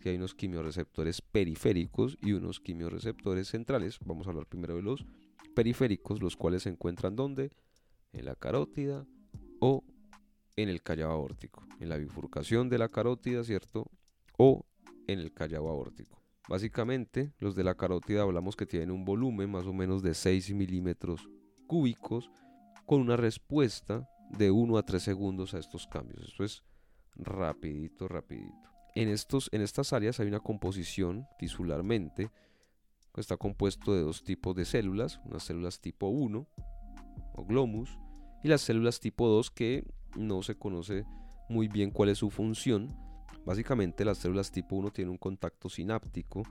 que 0.00 0.10
hay 0.10 0.16
unos 0.16 0.34
quimioreceptores 0.34 1.22
periféricos 1.22 2.18
y 2.20 2.32
unos 2.32 2.60
quimioreceptores 2.60 3.48
centrales. 3.48 3.98
Vamos 4.04 4.26
a 4.26 4.30
hablar 4.30 4.46
primero 4.46 4.76
de 4.76 4.82
los 4.82 5.04
periféricos, 5.54 6.20
los 6.22 6.36
cuales 6.36 6.64
se 6.64 6.70
encuentran 6.70 7.16
¿dónde? 7.16 7.50
En 8.12 8.24
la 8.26 8.34
carótida 8.34 9.06
o 9.60 9.84
en 10.56 10.68
el 10.68 10.82
callado 10.82 11.12
aórtico, 11.12 11.66
en 11.80 11.88
la 11.88 11.96
bifurcación 11.96 12.68
de 12.68 12.78
la 12.78 12.88
carótida, 12.88 13.44
¿cierto? 13.44 13.90
O 14.36 14.66
en 15.06 15.18
el 15.18 15.32
callado 15.32 15.68
aórtico. 15.68 16.22
Básicamente, 16.48 17.32
los 17.38 17.54
de 17.54 17.64
la 17.64 17.74
carótida 17.74 18.22
hablamos 18.22 18.56
que 18.56 18.66
tienen 18.66 18.90
un 18.90 19.04
volumen 19.04 19.50
más 19.50 19.66
o 19.66 19.72
menos 19.72 20.02
de 20.02 20.14
6 20.14 20.54
milímetros 20.54 21.28
cúbicos 21.66 22.30
con 22.84 23.00
una 23.00 23.16
respuesta 23.16 24.08
de 24.30 24.50
1 24.50 24.78
a 24.78 24.82
3 24.82 25.02
segundos 25.02 25.54
a 25.54 25.58
estos 25.58 25.86
cambios. 25.86 26.24
Esto 26.24 26.44
es 26.44 26.64
rapidito, 27.16 28.08
rapidito. 28.08 28.70
En, 28.94 29.08
estos, 29.08 29.48
en 29.52 29.60
estas 29.60 29.92
áreas 29.92 30.20
hay 30.20 30.28
una 30.28 30.40
composición 30.40 31.26
tisularmente, 31.38 32.30
está 33.16 33.36
compuesto 33.36 33.94
de 33.94 34.02
dos 34.02 34.24
tipos 34.24 34.54
de 34.56 34.64
células, 34.64 35.20
unas 35.24 35.44
células 35.44 35.80
tipo 35.80 36.08
1 36.08 36.46
o 37.34 37.44
glomus 37.44 37.98
y 38.42 38.48
las 38.48 38.60
células 38.60 39.00
tipo 39.00 39.28
2 39.28 39.50
que 39.50 39.84
no 40.16 40.42
se 40.42 40.56
conoce 40.56 41.04
muy 41.48 41.68
bien 41.68 41.90
cuál 41.90 42.08
es 42.08 42.18
su 42.18 42.30
función. 42.30 42.96
Básicamente 43.44 44.04
las 44.04 44.18
células 44.18 44.50
tipo 44.50 44.76
1 44.76 44.90
tienen 44.90 45.12
un 45.12 45.18
contacto 45.18 45.68
sináptico 45.68 46.42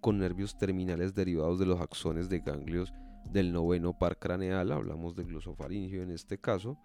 con 0.00 0.18
nervios 0.18 0.56
terminales 0.56 1.14
derivados 1.14 1.58
de 1.58 1.66
los 1.66 1.80
axones 1.80 2.28
de 2.28 2.40
ganglios 2.40 2.92
del 3.24 3.52
noveno 3.52 3.98
par 3.98 4.18
craneal, 4.18 4.72
hablamos 4.72 5.14
de 5.14 5.24
glosofaringio 5.24 6.02
en 6.02 6.10
este 6.10 6.38
caso, 6.38 6.78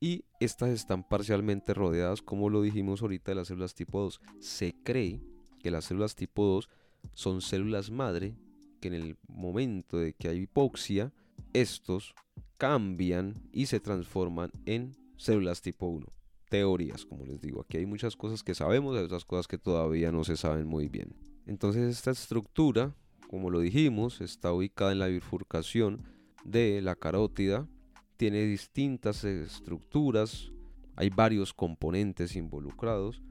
y 0.00 0.24
estas 0.40 0.70
están 0.70 1.02
parcialmente 1.08 1.74
rodeadas, 1.74 2.22
como 2.22 2.50
lo 2.50 2.62
dijimos 2.62 3.02
ahorita, 3.02 3.30
de 3.30 3.36
las 3.36 3.48
células 3.48 3.74
tipo 3.74 4.00
2. 4.00 4.20
Se 4.40 4.74
cree 4.82 5.20
que 5.60 5.70
las 5.70 5.86
células 5.86 6.14
tipo 6.14 6.44
2 6.44 6.68
son 7.14 7.40
células 7.40 7.90
madre 7.90 8.36
que 8.80 8.88
en 8.88 8.94
el 8.94 9.16
momento 9.28 9.98
de 9.98 10.12
que 10.12 10.28
hay 10.28 10.40
hipoxia, 10.40 11.12
estos 11.52 12.14
cambian 12.58 13.34
y 13.52 13.66
se 13.66 13.80
transforman 13.80 14.50
en 14.66 14.94
células 15.16 15.62
tipo 15.62 15.86
1. 15.86 16.06
Teorías, 16.50 17.04
como 17.06 17.24
les 17.24 17.40
digo. 17.40 17.62
Aquí 17.62 17.78
hay 17.78 17.86
muchas 17.86 18.16
cosas 18.16 18.42
que 18.42 18.54
sabemos, 18.54 18.96
hay 18.96 19.04
otras 19.04 19.24
cosas 19.24 19.48
que 19.48 19.58
todavía 19.58 20.12
no 20.12 20.24
se 20.24 20.36
saben 20.36 20.66
muy 20.66 20.88
bien. 20.88 21.16
Entonces 21.46 21.96
esta 21.96 22.10
estructura, 22.10 22.94
como 23.28 23.50
lo 23.50 23.60
dijimos, 23.60 24.20
está 24.20 24.52
ubicada 24.52 24.92
en 24.92 24.98
la 24.98 25.06
bifurcación 25.06 26.02
de 26.44 26.80
la 26.82 26.94
carótida. 26.94 27.66
Tiene 28.16 28.42
distintas 28.44 29.24
estructuras, 29.24 30.52
hay 30.96 31.10
varios 31.10 31.52
componentes 31.52 32.36
involucrados. 32.36 33.22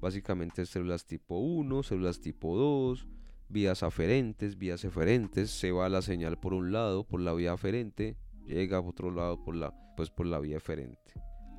Básicamente 0.00 0.66
células 0.66 1.06
tipo 1.06 1.38
1, 1.38 1.82
células 1.82 2.20
tipo 2.20 2.56
2, 2.56 3.06
vías 3.48 3.82
aferentes, 3.82 4.58
vías 4.58 4.84
eferentes. 4.84 5.50
Se 5.50 5.72
va 5.72 5.88
la 5.88 6.02
señal 6.02 6.38
por 6.38 6.52
un 6.52 6.72
lado, 6.72 7.04
por 7.04 7.20
la 7.20 7.32
vía 7.32 7.52
aferente, 7.52 8.16
llega 8.44 8.80
por 8.82 8.90
otro 8.90 9.10
lado 9.10 9.42
por 9.42 9.56
la, 9.56 9.72
pues 9.96 10.10
por 10.10 10.26
la 10.26 10.38
vía 10.38 10.58
aferente. 10.58 11.14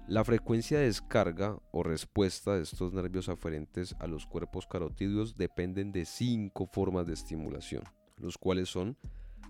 La 0.07 0.23
frecuencia 0.23 0.79
de 0.79 0.85
descarga 0.85 1.59
o 1.71 1.83
respuesta 1.83 2.55
de 2.55 2.63
estos 2.63 2.93
nervios 2.93 3.27
aferentes 3.27 3.93
a 3.99 4.07
los 4.07 4.25
cuerpos 4.25 4.65
carotídeos 4.65 5.35
dependen 5.35 5.91
de 5.91 6.05
cinco 6.05 6.65
formas 6.65 7.07
de 7.07 7.13
estimulación, 7.13 7.83
los 8.15 8.37
cuales 8.37 8.69
son 8.69 8.97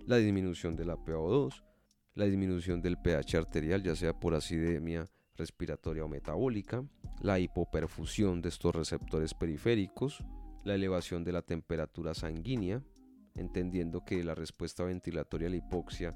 la 0.08 0.18
disminución 0.18 0.76
de 0.76 0.86
la 0.86 0.96
PO2, 0.96 1.67
la 2.18 2.26
disminución 2.26 2.82
del 2.82 2.98
pH 2.98 3.38
arterial, 3.38 3.82
ya 3.84 3.96
sea 3.96 4.20
por 4.20 4.34
acidemia 4.34 5.08
respiratoria 5.36 6.04
o 6.04 6.08
metabólica, 6.08 6.84
la 7.22 7.38
hipoperfusión 7.40 8.42
de 8.42 8.50
estos 8.50 8.74
receptores 8.74 9.36
periféricos, 9.36 10.24
la 10.64 10.74
elevación 10.74 11.24
de 11.24 11.32
la 11.32 11.44
temperatura 11.44 12.16
sanguínea, 12.16 12.82
entendiendo 13.36 14.04
que 14.04 14.24
la 14.24 14.34
respuesta 14.34 14.84
ventilatoria 14.84 15.48
a 15.48 15.52
la 15.52 15.58
hipoxia 15.58 16.16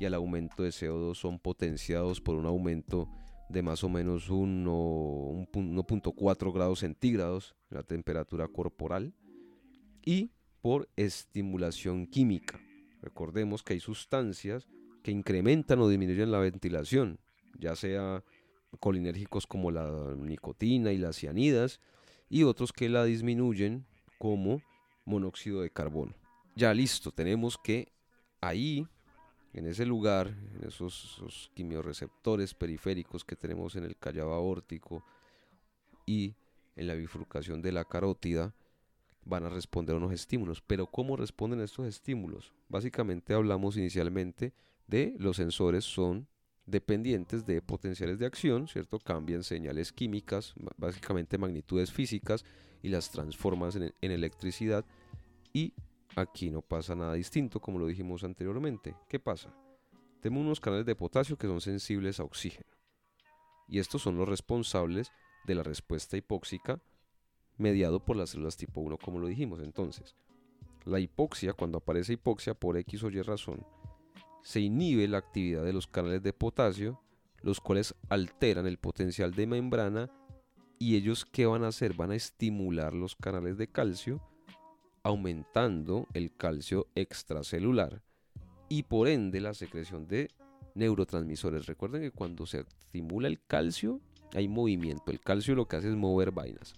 y 0.00 0.06
al 0.06 0.14
aumento 0.14 0.64
de 0.64 0.70
CO2 0.70 1.14
son 1.14 1.38
potenciados 1.38 2.20
por 2.20 2.34
un 2.34 2.46
aumento 2.46 3.08
de 3.48 3.62
más 3.62 3.84
o 3.84 3.88
menos 3.88 4.28
1.4 4.30 6.52
grados 6.52 6.80
centígrados 6.80 7.54
la 7.70 7.84
temperatura 7.84 8.48
corporal 8.48 9.14
y 10.04 10.32
por 10.60 10.88
estimulación 10.96 12.08
química. 12.08 12.58
Recordemos 13.00 13.62
que 13.62 13.74
hay 13.74 13.80
sustancias 13.80 14.66
que 15.08 15.12
incrementan 15.12 15.80
o 15.80 15.88
disminuyen 15.88 16.30
la 16.30 16.38
ventilación, 16.38 17.18
ya 17.58 17.74
sea 17.74 18.22
colinérgicos 18.78 19.46
como 19.46 19.70
la 19.70 20.14
nicotina 20.18 20.92
y 20.92 20.98
las 20.98 21.16
cianidas 21.16 21.80
y 22.28 22.42
otros 22.42 22.74
que 22.74 22.90
la 22.90 23.04
disminuyen 23.04 23.86
como 24.18 24.60
monóxido 25.06 25.62
de 25.62 25.70
carbono. 25.70 26.12
Ya 26.56 26.74
listo, 26.74 27.10
tenemos 27.10 27.56
que 27.56 27.90
ahí 28.42 28.86
en 29.54 29.66
ese 29.66 29.86
lugar, 29.86 30.26
en 30.54 30.68
esos, 30.68 31.50
quimioreceptores 31.54 32.52
periféricos 32.52 33.24
que 33.24 33.34
tenemos 33.34 33.76
en 33.76 33.84
el 33.84 33.96
callado 33.96 34.34
aórtico 34.34 35.02
y 36.04 36.34
en 36.76 36.86
la 36.86 36.92
bifurcación 36.92 37.62
de 37.62 37.72
la 37.72 37.86
carótida, 37.86 38.52
van 39.24 39.44
a 39.44 39.48
responder 39.48 39.96
unos 39.96 40.12
estímulos. 40.12 40.60
Pero 40.60 40.86
¿cómo 40.86 41.16
responden 41.16 41.62
estos 41.62 41.86
estímulos? 41.86 42.52
Básicamente 42.68 43.32
hablamos 43.32 43.78
inicialmente 43.78 44.52
de 44.88 45.14
los 45.18 45.36
sensores 45.36 45.84
son 45.84 46.26
dependientes 46.66 47.46
de 47.46 47.62
potenciales 47.62 48.18
de 48.18 48.26
acción, 48.26 48.66
¿cierto? 48.66 48.98
Cambian 48.98 49.44
señales 49.44 49.92
químicas, 49.92 50.54
básicamente 50.76 51.38
magnitudes 51.38 51.92
físicas, 51.92 52.44
y 52.82 52.88
las 52.88 53.10
transforman 53.10 53.70
en, 54.00 54.10
electricidad 54.12 54.84
y 55.52 55.72
Aquí 56.16 56.50
no 56.50 56.62
pasa 56.62 56.96
nada 56.96 57.14
distinto 57.14 57.60
como 57.60 57.78
lo 57.78 57.86
dijimos 57.86 58.24
anteriormente. 58.24 58.96
¿Qué 59.08 59.20
pasa? 59.20 59.54
Tenemos 60.20 60.44
unos 60.44 60.58
canales 60.58 60.84
de 60.84 60.96
potasio 60.96 61.38
que 61.38 61.46
son 61.46 61.60
sensibles 61.60 62.18
a 62.18 62.24
oxígeno. 62.24 62.66
Y 63.68 63.78
estos 63.78 64.02
son 64.02 64.16
los 64.16 64.28
responsables 64.28 65.12
de 65.44 65.54
la 65.54 65.62
respuesta 65.62 66.16
hipóxica 66.16 66.80
mediado 67.56 68.04
por 68.04 68.16
las 68.16 68.30
células 68.30 68.56
tipo 68.56 68.80
1 68.80 68.98
como 68.98 69.20
lo 69.20 69.28
dijimos. 69.28 69.60
Entonces, 69.60 70.16
la 70.84 70.98
hipoxia, 70.98 71.52
cuando 71.52 71.78
aparece 71.78 72.14
hipoxia 72.14 72.54
por 72.54 72.76
X 72.78 73.04
o 73.04 73.10
Y 73.10 73.22
razón, 73.22 73.64
se 74.48 74.60
inhibe 74.60 75.06
la 75.08 75.18
actividad 75.18 75.62
de 75.62 75.74
los 75.74 75.86
canales 75.86 76.22
de 76.22 76.32
potasio, 76.32 76.98
los 77.42 77.60
cuales 77.60 77.94
alteran 78.08 78.66
el 78.66 78.78
potencial 78.78 79.34
de 79.34 79.46
membrana 79.46 80.10
y 80.78 80.96
ellos 80.96 81.26
qué 81.26 81.44
van 81.44 81.64
a 81.64 81.68
hacer? 81.68 81.92
Van 81.92 82.12
a 82.12 82.14
estimular 82.14 82.94
los 82.94 83.14
canales 83.14 83.58
de 83.58 83.68
calcio 83.68 84.22
aumentando 85.02 86.06
el 86.14 86.34
calcio 86.34 86.86
extracelular 86.94 88.00
y 88.70 88.84
por 88.84 89.08
ende 89.08 89.42
la 89.42 89.52
secreción 89.52 90.08
de 90.08 90.30
neurotransmisores. 90.74 91.66
Recuerden 91.66 92.00
que 92.00 92.10
cuando 92.10 92.46
se 92.46 92.60
estimula 92.60 93.28
el 93.28 93.44
calcio 93.46 94.00
hay 94.34 94.48
movimiento. 94.48 95.10
El 95.10 95.20
calcio 95.20 95.56
lo 95.56 95.68
que 95.68 95.76
hace 95.76 95.90
es 95.90 95.96
mover 95.96 96.30
vainas. 96.30 96.72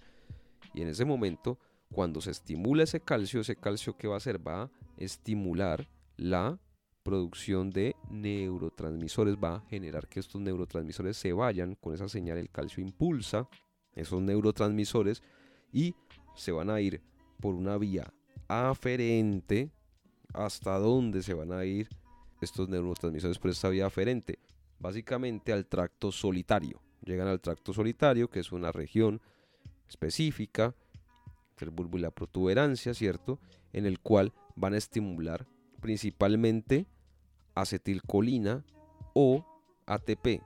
Y 0.73 0.81
en 0.81 0.89
ese 0.89 1.05
momento, 1.05 1.57
cuando 1.89 2.19
se 2.19 2.31
estimula 2.31 2.83
ese 2.83 2.99
calcio, 2.99 3.39
ese 3.39 3.55
calcio 3.55 3.95
que 3.95 4.09
va 4.09 4.15
a 4.15 4.17
hacer 4.17 4.45
va 4.45 4.63
a 4.63 4.71
estimular 4.97 5.87
la 6.17 6.59
producción 7.03 7.71
de 7.71 7.95
neurotransmisores, 8.09 9.35
va 9.35 9.55
a 9.55 9.61
generar 9.61 10.07
que 10.07 10.19
estos 10.19 10.41
neurotransmisores 10.41 11.17
se 11.17 11.33
vayan 11.33 11.75
con 11.75 11.93
esa 11.93 12.07
señal. 12.07 12.37
El 12.37 12.49
calcio 12.49 12.83
impulsa 12.83 13.47
esos 13.93 14.21
neurotransmisores 14.21 15.21
y 15.71 15.95
se 16.35 16.51
van 16.51 16.69
a 16.69 16.79
ir 16.81 17.01
por 17.39 17.55
una 17.55 17.77
vía 17.77 18.13
aferente 18.47 19.71
hasta 20.33 20.77
dónde 20.77 21.23
se 21.23 21.33
van 21.33 21.51
a 21.51 21.65
ir 21.65 21.89
estos 22.41 22.69
neurotransmisores 22.69 23.39
por 23.39 23.51
esta 23.51 23.69
vía 23.69 23.85
aferente. 23.85 24.39
Básicamente 24.79 25.53
al 25.53 25.67
tracto 25.67 26.11
solitario. 26.11 26.81
Llegan 27.03 27.27
al 27.27 27.41
tracto 27.41 27.73
solitario, 27.73 28.29
que 28.29 28.39
es 28.39 28.51
una 28.51 28.71
región 28.71 29.21
específica, 29.87 30.75
el 31.59 31.69
bulbo 31.69 31.97
y 31.97 32.01
la 32.01 32.11
protuberancia, 32.11 32.93
¿cierto? 32.93 33.39
En 33.73 33.85
el 33.85 33.99
cual 33.99 34.33
van 34.55 34.73
a 34.73 34.77
estimular 34.77 35.47
principalmente 35.81 36.85
acetilcolina 37.55 38.63
o 39.13 39.45
ATP. 39.85 40.41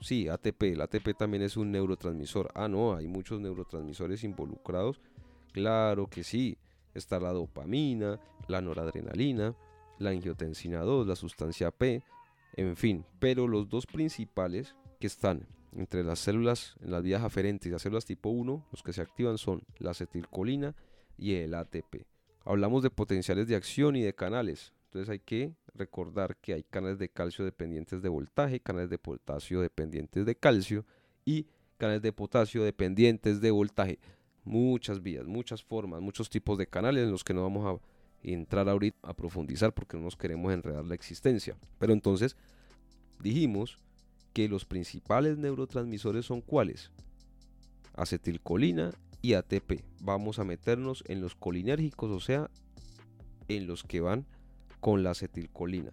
Sí, 0.00 0.28
ATP. 0.28 0.62
El 0.64 0.80
ATP 0.80 1.16
también 1.16 1.42
es 1.42 1.56
un 1.56 1.70
neurotransmisor. 1.70 2.50
Ah, 2.54 2.68
no, 2.68 2.94
hay 2.94 3.06
muchos 3.06 3.40
neurotransmisores 3.40 4.24
involucrados. 4.24 5.00
Claro 5.52 6.08
que 6.08 6.24
sí 6.24 6.58
está 6.94 7.20
la 7.20 7.32
dopamina, 7.32 8.20
la 8.48 8.60
noradrenalina, 8.60 9.54
la 9.98 10.10
angiotensina 10.10 10.80
2, 10.80 11.06
la 11.06 11.16
sustancia 11.16 11.70
P, 11.70 12.02
en 12.54 12.76
fin, 12.76 13.04
pero 13.18 13.46
los 13.46 13.68
dos 13.68 13.86
principales 13.86 14.74
que 15.00 15.06
están 15.06 15.46
entre 15.76 16.02
las 16.02 16.18
células 16.18 16.76
en 16.82 16.90
las 16.90 17.02
vías 17.02 17.22
aferentes 17.22 17.68
y 17.68 17.70
las 17.70 17.82
células 17.82 18.04
tipo 18.04 18.30
1, 18.30 18.66
los 18.70 18.82
que 18.82 18.92
se 18.92 19.02
activan 19.02 19.38
son 19.38 19.62
la 19.78 19.90
acetilcolina 19.90 20.74
y 21.16 21.34
el 21.34 21.54
ATP. 21.54 22.06
Hablamos 22.44 22.82
de 22.82 22.90
potenciales 22.90 23.46
de 23.46 23.56
acción 23.56 23.96
y 23.96 24.02
de 24.02 24.14
canales. 24.14 24.72
Entonces 24.88 25.10
hay 25.10 25.18
que 25.18 25.52
recordar 25.74 26.36
que 26.38 26.54
hay 26.54 26.62
canales 26.62 26.98
de 26.98 27.10
calcio 27.10 27.44
dependientes 27.44 28.00
de 28.00 28.08
voltaje, 28.08 28.60
canales 28.60 28.88
de 28.88 28.96
potasio 28.96 29.60
dependientes 29.60 30.24
de 30.24 30.34
calcio 30.34 30.86
y 31.26 31.46
canales 31.76 32.00
de 32.00 32.12
potasio 32.12 32.64
dependientes 32.64 33.42
de 33.42 33.50
voltaje. 33.50 33.98
Muchas 34.44 35.02
vías, 35.02 35.26
muchas 35.26 35.62
formas, 35.62 36.00
muchos 36.00 36.30
tipos 36.30 36.56
de 36.56 36.66
canales 36.66 37.04
en 37.04 37.10
los 37.10 37.22
que 37.22 37.34
no 37.34 37.42
vamos 37.42 37.66
a 37.66 37.78
entrar 38.22 38.66
ahorita 38.66 38.96
a 39.02 39.14
profundizar 39.14 39.74
porque 39.74 39.98
no 39.98 40.04
nos 40.04 40.16
queremos 40.16 40.54
enredar 40.54 40.86
la 40.86 40.94
existencia. 40.94 41.54
Pero 41.78 41.92
entonces 41.92 42.34
dijimos 43.20 43.78
que 44.32 44.48
los 44.48 44.64
principales 44.64 45.36
neurotransmisores 45.36 46.24
son 46.24 46.40
cuáles? 46.40 46.90
Acetilcolina 47.94 48.92
y 49.20 49.34
ATP. 49.34 49.82
Vamos 50.00 50.38
a 50.38 50.44
meternos 50.44 51.04
en 51.08 51.20
los 51.20 51.34
colinérgicos, 51.34 52.10
o 52.10 52.20
sea, 52.20 52.50
en 53.48 53.66
los 53.66 53.84
que 53.84 54.00
van 54.00 54.24
con 54.80 55.02
la 55.02 55.10
acetilcolina. 55.10 55.90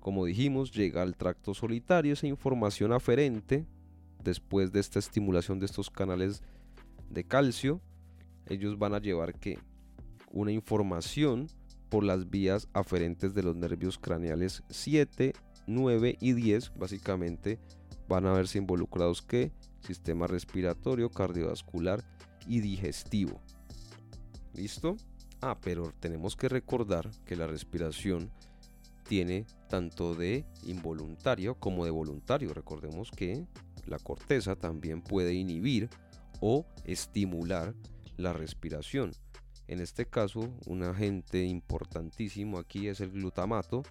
Como 0.00 0.24
dijimos, 0.24 0.72
llega 0.72 1.02
al 1.02 1.16
tracto 1.16 1.54
solitario 1.54 2.12
esa 2.12 2.26
información 2.26 2.92
aferente 2.92 3.66
después 4.22 4.72
de 4.72 4.80
esta 4.80 4.98
estimulación 4.98 5.58
de 5.58 5.66
estos 5.66 5.90
canales 5.90 6.42
de 7.10 7.24
calcio. 7.24 7.80
Ellos 8.46 8.78
van 8.78 8.94
a 8.94 9.00
llevar 9.00 9.34
que 9.34 9.58
una 10.30 10.52
información 10.52 11.48
por 11.88 12.04
las 12.04 12.30
vías 12.30 12.68
aferentes 12.72 13.34
de 13.34 13.42
los 13.42 13.56
nervios 13.56 13.98
craneales 13.98 14.62
7, 14.68 15.32
9 15.66 16.16
y 16.20 16.32
10, 16.32 16.74
básicamente 16.76 17.58
van 18.08 18.26
a 18.26 18.32
verse 18.32 18.58
involucrados 18.58 19.22
que 19.22 19.52
sistema 19.80 20.26
respiratorio, 20.26 21.10
cardiovascular 21.10 22.04
y 22.46 22.60
digestivo. 22.60 23.40
¿Listo? 24.54 24.96
Ah, 25.40 25.56
pero 25.60 25.92
tenemos 26.00 26.34
que 26.34 26.48
recordar 26.48 27.10
que 27.24 27.36
la 27.36 27.46
respiración 27.46 28.30
tiene 29.08 29.46
tanto 29.68 30.14
de 30.14 30.44
involuntario 30.64 31.54
como 31.54 31.84
de 31.84 31.90
voluntario. 31.90 32.52
Recordemos 32.52 33.10
que 33.10 33.46
la 33.86 33.98
corteza 33.98 34.56
también 34.56 35.00
puede 35.00 35.34
inhibir 35.34 35.88
o 36.40 36.66
estimular 36.84 37.74
la 38.16 38.32
respiración. 38.32 39.12
En 39.68 39.80
este 39.80 40.06
caso, 40.06 40.52
un 40.66 40.82
agente 40.82 41.44
importantísimo 41.44 42.58
aquí 42.58 42.88
es 42.88 43.00
el 43.00 43.10
glutamato. 43.10 43.82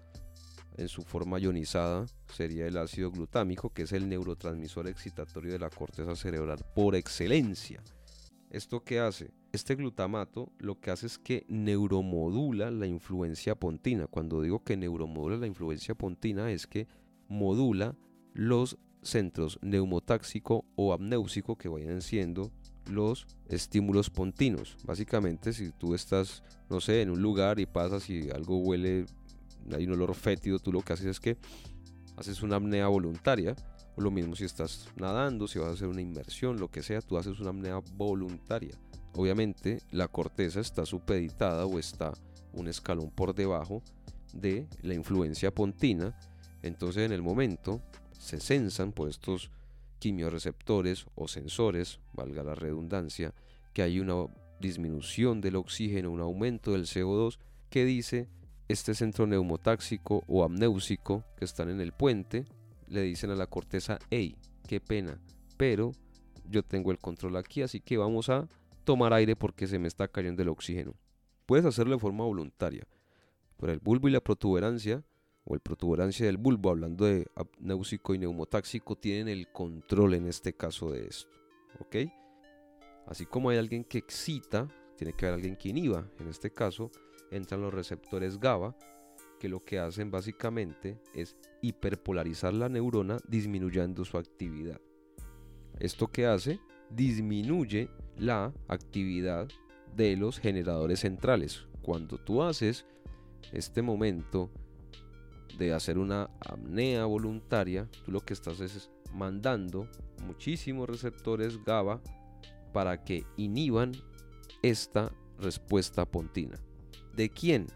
En 0.75 0.89
su 0.89 1.01
forma 1.01 1.39
ionizada 1.39 2.05
sería 2.35 2.67
el 2.67 2.77
ácido 2.77 3.09
glutámico, 3.09 3.71
que 3.71 3.83
es 3.83 3.93
el 3.93 4.09
neurotransmisor 4.09 4.87
excitatorio 4.87 5.53
de 5.53 5.59
la 5.59 5.69
corteza 5.69 6.15
cerebral 6.15 6.63
por 6.75 6.95
excelencia. 6.95 7.81
¿Esto 8.49 8.83
qué 8.83 8.99
hace? 8.99 9.31
Este 9.51 9.75
glutamato 9.75 10.51
lo 10.57 10.79
que 10.79 10.91
hace 10.91 11.07
es 11.07 11.17
que 11.17 11.45
neuromodula 11.49 12.71
la 12.71 12.87
influencia 12.87 13.55
pontina. 13.55 14.07
Cuando 14.07 14.41
digo 14.41 14.63
que 14.63 14.77
neuromodula 14.77 15.37
la 15.37 15.47
influencia 15.47 15.95
pontina 15.95 16.51
es 16.51 16.65
que 16.65 16.87
modula 17.27 17.95
los 18.33 18.77
centros 19.01 19.59
neumotáxico 19.61 20.65
o 20.75 20.93
amnéusico 20.93 21.57
que 21.57 21.67
vayan 21.67 22.01
siendo 22.01 22.51
los 22.89 23.27
estímulos 23.49 24.09
pontinos. 24.09 24.77
Básicamente, 24.85 25.51
si 25.51 25.71
tú 25.71 25.93
estás, 25.93 26.41
no 26.69 26.79
sé, 26.79 27.01
en 27.01 27.09
un 27.09 27.21
lugar 27.21 27.59
y 27.59 27.65
pasas 27.65 28.09
y 28.09 28.29
algo 28.29 28.59
huele, 28.59 29.05
hay 29.73 29.85
un 29.85 29.93
olor 29.93 30.15
fétido, 30.15 30.59
tú 30.59 30.71
lo 30.71 30.81
que 30.81 30.93
haces 30.93 31.07
es 31.07 31.19
que 31.19 31.37
haces 32.15 32.41
una 32.41 32.55
apnea 32.55 32.87
voluntaria 32.87 33.55
lo 33.97 34.11
mismo 34.11 34.35
si 34.35 34.45
estás 34.45 34.87
nadando, 34.95 35.47
si 35.47 35.59
vas 35.59 35.69
a 35.69 35.73
hacer 35.73 35.87
una 35.87 36.01
inmersión, 36.01 36.59
lo 36.59 36.69
que 36.69 36.83
sea, 36.83 37.01
tú 37.01 37.17
haces 37.17 37.39
una 37.39 37.49
apnea 37.49 37.79
voluntaria. 37.95 38.77
Obviamente 39.13 39.81
la 39.91 40.07
corteza 40.07 40.59
está 40.59 40.85
supeditada 40.85 41.65
o 41.65 41.79
está 41.79 42.13
un 42.53 42.67
escalón 42.67 43.09
por 43.09 43.33
debajo 43.33 43.81
de 44.33 44.67
la 44.81 44.93
influencia 44.93 45.53
pontina. 45.53 46.17
Entonces 46.61 47.05
en 47.05 47.11
el 47.11 47.21
momento 47.21 47.81
se 48.11 48.39
sensan 48.39 48.91
por 48.91 49.09
estos 49.09 49.51
quimioreceptores 49.99 51.07
o 51.15 51.27
sensores, 51.27 51.99
valga 52.13 52.43
la 52.43 52.55
redundancia, 52.55 53.33
que 53.73 53.81
hay 53.81 53.99
una 53.99 54.27
disminución 54.59 55.41
del 55.41 55.55
oxígeno, 55.55 56.11
un 56.11 56.21
aumento 56.21 56.71
del 56.71 56.85
CO2 56.85 57.39
que 57.69 57.85
dice 57.85 58.29
este 58.67 58.93
centro 58.95 59.27
neumotáxico 59.27 60.23
o 60.27 60.43
amnéusico 60.43 61.23
que 61.37 61.45
están 61.45 61.69
en 61.69 61.81
el 61.81 61.93
puente 61.93 62.45
le 62.87 63.01
dicen 63.01 63.29
a 63.29 63.35
la 63.35 63.47
corteza, 63.47 63.99
hey, 64.09 64.35
qué 64.67 64.79
pena, 64.79 65.19
pero 65.57 65.91
yo 66.49 66.63
tengo 66.63 66.91
el 66.91 66.99
control 66.99 67.37
aquí, 67.37 67.61
así 67.61 67.79
que 67.79 67.97
vamos 67.97 68.29
a 68.29 68.47
tomar 68.83 69.13
aire 69.13 69.35
porque 69.35 69.67
se 69.67 69.79
me 69.79 69.87
está 69.87 70.07
cayendo 70.07 70.41
el 70.41 70.49
oxígeno. 70.49 70.93
Puedes 71.45 71.65
hacerlo 71.65 71.95
de 71.95 71.99
forma 71.99 72.23
voluntaria, 72.23 72.87
pero 73.57 73.73
el 73.73 73.79
bulbo 73.79 74.07
y 74.07 74.11
la 74.11 74.21
protuberancia, 74.21 75.03
o 75.43 75.53
el 75.53 75.61
protuberancia 75.61 76.25
del 76.25 76.37
bulbo, 76.37 76.69
hablando 76.69 77.05
de 77.05 77.25
apnéusico 77.35 78.13
y 78.13 78.17
neumotáxico, 78.17 78.95
tienen 78.97 79.29
el 79.29 79.51
control 79.51 80.13
en 80.13 80.27
este 80.27 80.53
caso 80.53 80.91
de 80.91 81.07
esto. 81.07 81.29
¿Ok? 81.79 81.95
Así 83.05 83.25
como 83.25 83.49
hay 83.49 83.57
alguien 83.57 83.85
que 83.85 83.97
excita, 83.97 84.67
tiene 84.97 85.13
que 85.13 85.25
haber 85.25 85.35
alguien 85.35 85.55
que 85.55 85.69
inhiba. 85.69 86.05
En 86.19 86.27
este 86.27 86.51
caso, 86.51 86.91
entran 87.31 87.61
los 87.61 87.73
receptores 87.73 88.39
GABA, 88.39 88.75
que 89.37 89.49
lo 89.49 89.63
que 89.63 89.79
hacen 89.79 90.11
básicamente 90.11 90.99
es 91.13 91.37
hiperpolarizar 91.61 92.53
la 92.53 92.69
neurona 92.69 93.17
disminuyendo 93.27 94.05
su 94.05 94.17
actividad. 94.17 94.81
¿Esto 95.79 96.07
que 96.07 96.25
hace? 96.25 96.59
Disminuye 96.89 97.89
la 98.17 98.53
actividad 98.67 99.47
de 99.95 100.15
los 100.17 100.39
generadores 100.39 101.01
centrales. 101.01 101.67
Cuando 101.81 102.17
tú 102.17 102.41
haces 102.41 102.85
este 103.51 103.81
momento 103.81 104.49
de 105.57 105.73
hacer 105.73 105.97
una 105.97 106.29
apnea 106.39 107.05
voluntaria, 107.05 107.89
tú 108.05 108.11
lo 108.11 108.21
que 108.21 108.33
estás 108.33 108.59
es 108.59 108.89
mandando 109.13 109.87
muchísimos 110.25 110.89
receptores 110.89 111.63
GABA 111.63 112.01
para 112.73 113.03
que 113.03 113.23
inhiban 113.37 113.93
esta 114.61 115.11
respuesta 115.39 116.05
pontina. 116.05 116.59
¿De 117.15 117.29
quién? 117.29 117.67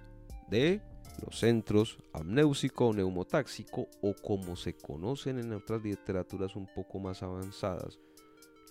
De 0.50 0.82
los 1.26 1.40
centros 1.40 1.98
amnéusico 2.14 2.88
o 2.88 2.94
neumotáxico 2.94 3.88
o 4.02 4.14
como 4.14 4.56
se 4.56 4.76
conocen 4.76 5.40
en 5.40 5.54
otras 5.54 5.84
literaturas 5.84 6.56
un 6.56 6.68
poco 6.68 7.00
más 7.00 7.24
avanzadas, 7.24 8.00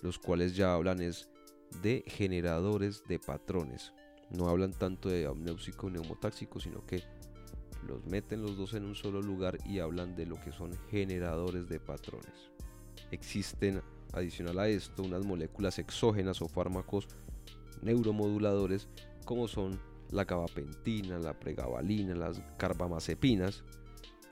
los 0.01 0.17
cuales 0.17 0.55
ya 0.55 0.73
hablan 0.73 1.01
es 1.01 1.29
de 1.81 2.03
generadores 2.07 3.03
de 3.07 3.19
patrones. 3.19 3.93
No 4.29 4.47
hablan 4.47 4.71
tanto 4.71 5.09
de 5.09 5.25
amnéusico 5.25 5.87
o 5.87 5.89
neumotáxico, 5.89 6.59
sino 6.59 6.85
que 6.85 7.03
los 7.87 8.05
meten 8.05 8.41
los 8.41 8.57
dos 8.57 8.73
en 8.73 8.85
un 8.85 8.95
solo 8.95 9.21
lugar 9.21 9.57
y 9.65 9.79
hablan 9.79 10.15
de 10.15 10.25
lo 10.25 10.39
que 10.39 10.51
son 10.51 10.71
generadores 10.89 11.67
de 11.67 11.79
patrones. 11.79 12.51
Existen, 13.11 13.81
adicional 14.13 14.59
a 14.59 14.67
esto, 14.67 15.03
unas 15.03 15.25
moléculas 15.25 15.79
exógenas 15.79 16.41
o 16.41 16.47
fármacos 16.47 17.07
neuromoduladores 17.81 18.87
como 19.25 19.47
son 19.47 19.79
la 20.11 20.25
gabapentina, 20.25 21.17
la 21.19 21.33
pregabalina, 21.33 22.15
las 22.15 22.41
carbamazepinas, 22.57 23.63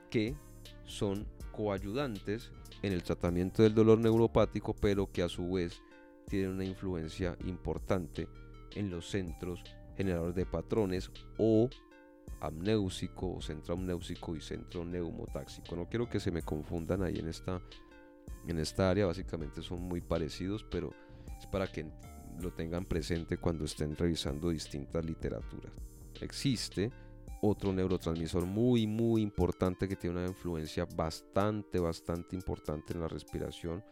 que 0.09 0.35
son 0.83 1.25
coayudantes 1.51 2.51
en 2.81 2.93
el 2.93 3.03
tratamiento 3.03 3.63
del 3.63 3.75
dolor 3.75 3.99
neuropático, 3.99 4.73
pero 4.73 5.11
que 5.11 5.23
a 5.23 5.29
su 5.29 5.51
vez 5.51 5.81
tienen 6.27 6.51
una 6.51 6.65
influencia 6.65 7.37
importante 7.45 8.27
en 8.75 8.89
los 8.89 9.09
centros 9.09 9.61
generadores 9.97 10.35
de 10.35 10.45
patrones 10.45 11.11
o 11.37 11.69
amnéusico 12.41 13.35
o 13.35 13.41
centro 13.41 13.73
amnéusico 13.73 14.35
y 14.35 14.41
centro 14.41 14.85
neumotáxico. 14.85 15.75
No 15.75 15.89
quiero 15.89 16.09
que 16.09 16.19
se 16.19 16.31
me 16.31 16.41
confundan 16.41 17.03
ahí 17.03 17.17
en 17.17 17.27
esta, 17.27 17.61
en 18.47 18.59
esta 18.59 18.89
área, 18.89 19.05
básicamente 19.05 19.61
son 19.61 19.81
muy 19.81 20.01
parecidos, 20.01 20.63
pero 20.63 20.93
es 21.37 21.45
para 21.47 21.67
que 21.67 21.91
lo 22.41 22.51
tengan 22.51 22.85
presente 22.85 23.37
cuando 23.37 23.65
estén 23.65 23.95
revisando 23.95 24.49
distintas 24.49 25.05
literaturas. 25.05 25.71
Existe 26.21 26.91
otro 27.41 27.71
neurotransmisor 27.71 28.45
muy 28.45 28.85
muy 28.85 29.21
importante 29.21 29.87
que 29.87 29.95
tiene 29.95 30.19
una 30.19 30.27
influencia 30.27 30.85
bastante 30.85 31.79
bastante 31.79 32.35
importante 32.35 32.93
en 32.93 32.99
la 32.99 33.07
respiración 33.07 33.83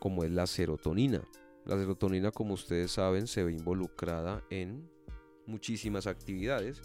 como 0.00 0.24
es 0.24 0.32
la 0.32 0.46
serotonina. 0.46 1.22
La 1.64 1.76
serotonina 1.76 2.32
como 2.32 2.54
ustedes 2.54 2.90
saben 2.90 3.28
se 3.28 3.44
ve 3.44 3.52
involucrada 3.52 4.42
en 4.50 4.90
muchísimas 5.46 6.08
actividades, 6.08 6.82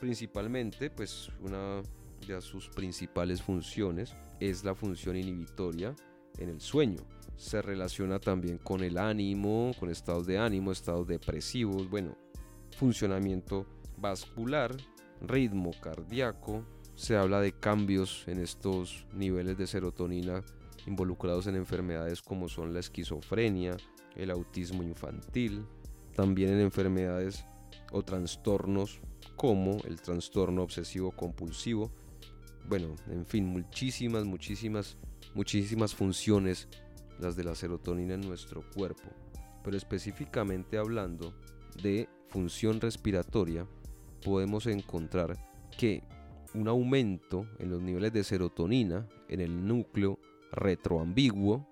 principalmente 0.00 0.90
pues 0.90 1.30
una 1.40 1.82
de 2.26 2.40
sus 2.40 2.68
principales 2.68 3.40
funciones 3.42 4.16
es 4.40 4.64
la 4.64 4.74
función 4.74 5.16
inhibitoria 5.16 5.94
en 6.38 6.48
el 6.48 6.60
sueño 6.60 7.00
se 7.36 7.62
relaciona 7.62 8.18
también 8.18 8.58
con 8.58 8.82
el 8.82 8.98
ánimo, 8.98 9.72
con 9.78 9.90
estados 9.90 10.26
de 10.26 10.38
ánimo, 10.38 10.72
estados 10.72 11.06
depresivos, 11.06 11.88
bueno, 11.88 12.16
funcionamiento 12.76 13.66
vascular, 13.96 14.76
ritmo 15.20 15.70
cardíaco, 15.80 16.64
se 16.94 17.16
habla 17.16 17.40
de 17.40 17.52
cambios 17.52 18.24
en 18.26 18.40
estos 18.40 19.06
niveles 19.12 19.58
de 19.58 19.66
serotonina 19.66 20.42
involucrados 20.86 21.46
en 21.46 21.56
enfermedades 21.56 22.22
como 22.22 22.48
son 22.48 22.72
la 22.72 22.80
esquizofrenia, 22.80 23.76
el 24.14 24.30
autismo 24.30 24.82
infantil, 24.82 25.66
también 26.14 26.50
en 26.50 26.60
enfermedades 26.60 27.44
o 27.92 28.02
trastornos 28.02 29.00
como 29.36 29.78
el 29.84 30.00
trastorno 30.00 30.62
obsesivo 30.62 31.10
compulsivo. 31.10 31.92
Bueno, 32.68 32.96
en 33.10 33.26
fin, 33.26 33.46
muchísimas, 33.46 34.24
muchísimas, 34.24 34.96
muchísimas 35.34 35.94
funciones 35.94 36.68
las 37.20 37.36
de 37.36 37.44
la 37.44 37.54
serotonina 37.54 38.14
en 38.14 38.22
nuestro 38.22 38.62
cuerpo. 38.74 39.10
Pero 39.62 39.76
específicamente 39.76 40.78
hablando 40.78 41.34
de 41.82 42.08
función 42.28 42.80
respiratoria, 42.80 43.66
podemos 44.24 44.66
encontrar 44.66 45.36
que 45.76 46.02
un 46.54 46.68
aumento 46.68 47.46
en 47.58 47.70
los 47.70 47.82
niveles 47.82 48.12
de 48.12 48.24
serotonina 48.24 49.06
en 49.28 49.40
el 49.40 49.66
núcleo 49.66 50.18
retroambiguo 50.52 51.68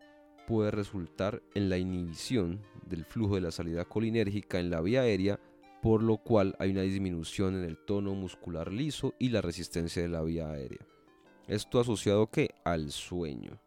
puede 0.46 0.70
resultar 0.70 1.42
en 1.54 1.70
la 1.70 1.78
inhibición 1.78 2.60
del 2.86 3.04
flujo 3.04 3.36
de 3.36 3.40
la 3.40 3.50
salida 3.50 3.84
colinérgica 3.84 4.60
en 4.60 4.70
la 4.70 4.80
vía 4.80 5.02
aérea, 5.02 5.40
por 5.82 6.02
lo 6.02 6.18
cual 6.18 6.54
hay 6.58 6.70
una 6.70 6.82
disminución 6.82 7.54
en 7.56 7.64
el 7.64 7.78
tono 7.78 8.14
muscular 8.14 8.72
liso 8.72 9.14
y 9.18 9.30
la 9.30 9.40
resistencia 9.40 10.02
de 10.02 10.08
la 10.08 10.22
vía 10.22 10.50
aérea. 10.50 10.86
Esto 11.46 11.80
asociado 11.80 12.30
que 12.30 12.54
al 12.64 12.90
sueño. 12.90 13.63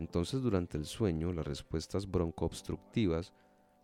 Entonces 0.00 0.40
durante 0.40 0.78
el 0.78 0.86
sueño 0.86 1.32
las 1.32 1.46
respuestas 1.46 2.10
broncoobstructivas 2.10 3.34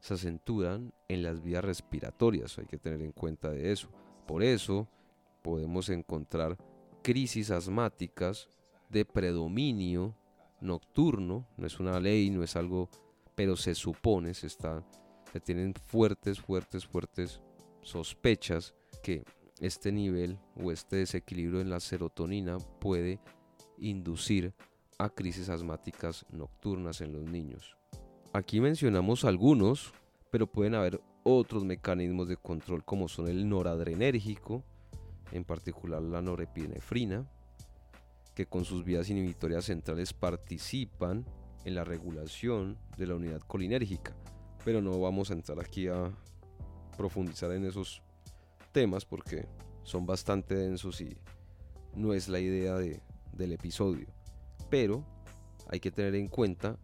se 0.00 0.14
acentúan 0.14 0.92
en 1.08 1.22
las 1.22 1.42
vías 1.42 1.64
respiratorias, 1.64 2.58
hay 2.58 2.66
que 2.66 2.78
tener 2.78 3.02
en 3.02 3.12
cuenta 3.12 3.50
de 3.50 3.70
eso. 3.70 3.88
Por 4.26 4.42
eso 4.42 4.88
podemos 5.42 5.90
encontrar 5.90 6.56
crisis 7.02 7.50
asmáticas 7.50 8.48
de 8.88 9.04
predominio 9.04 10.16
nocturno, 10.60 11.46
no 11.56 11.66
es 11.66 11.78
una 11.78 12.00
ley, 12.00 12.30
no 12.30 12.42
es 12.42 12.56
algo, 12.56 12.88
pero 13.34 13.54
se 13.54 13.74
supone, 13.74 14.32
se, 14.32 14.46
está, 14.46 14.82
se 15.30 15.40
tienen 15.40 15.74
fuertes, 15.74 16.40
fuertes, 16.40 16.86
fuertes 16.86 17.42
sospechas 17.82 18.74
que 19.02 19.22
este 19.60 19.92
nivel 19.92 20.38
o 20.56 20.72
este 20.72 20.96
desequilibrio 20.96 21.60
en 21.60 21.68
la 21.68 21.80
serotonina 21.80 22.58
puede 22.80 23.20
inducir 23.78 24.54
a 24.98 25.10
crisis 25.10 25.48
asmáticas 25.48 26.24
nocturnas 26.30 27.00
en 27.00 27.12
los 27.12 27.24
niños. 27.24 27.76
Aquí 28.32 28.60
mencionamos 28.60 29.24
algunos, 29.24 29.92
pero 30.30 30.46
pueden 30.46 30.74
haber 30.74 31.00
otros 31.22 31.64
mecanismos 31.64 32.28
de 32.28 32.36
control 32.36 32.84
como 32.84 33.08
son 33.08 33.28
el 33.28 33.48
noradrenérgico, 33.48 34.62
en 35.32 35.44
particular 35.44 36.02
la 36.02 36.22
norepinefrina, 36.22 37.28
que 38.34 38.46
con 38.46 38.64
sus 38.64 38.84
vías 38.84 39.10
inhibitorias 39.10 39.64
centrales 39.64 40.12
participan 40.12 41.24
en 41.64 41.74
la 41.74 41.84
regulación 41.84 42.78
de 42.96 43.06
la 43.06 43.14
unidad 43.14 43.40
colinérgica. 43.40 44.14
Pero 44.64 44.80
no 44.80 45.00
vamos 45.00 45.30
a 45.30 45.34
entrar 45.34 45.58
aquí 45.60 45.88
a 45.88 46.12
profundizar 46.96 47.50
en 47.52 47.64
esos 47.64 48.02
temas 48.72 49.04
porque 49.04 49.46
son 49.82 50.06
bastante 50.06 50.54
densos 50.54 51.00
y 51.00 51.16
no 51.94 52.12
es 52.12 52.28
la 52.28 52.40
idea 52.40 52.76
del 52.76 53.52
episodio. 53.52 54.15
Pero 54.70 55.04
hay 55.68 55.80
que 55.80 55.90
tener 55.90 56.14
en 56.14 56.28
cuenta 56.28 56.78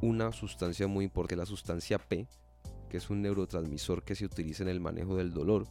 una 0.00 0.32
sustancia 0.32 0.86
muy 0.86 1.04
importante, 1.04 1.36
la 1.36 1.46
sustancia 1.46 1.98
P, 1.98 2.26
que 2.88 2.96
es 2.96 3.10
un 3.10 3.22
neurotransmisor 3.22 4.02
que 4.02 4.14
se 4.14 4.24
utiliza 4.24 4.62
en 4.62 4.68
el 4.68 4.80
manejo 4.80 5.16
del 5.16 5.32
dolor 5.32 5.66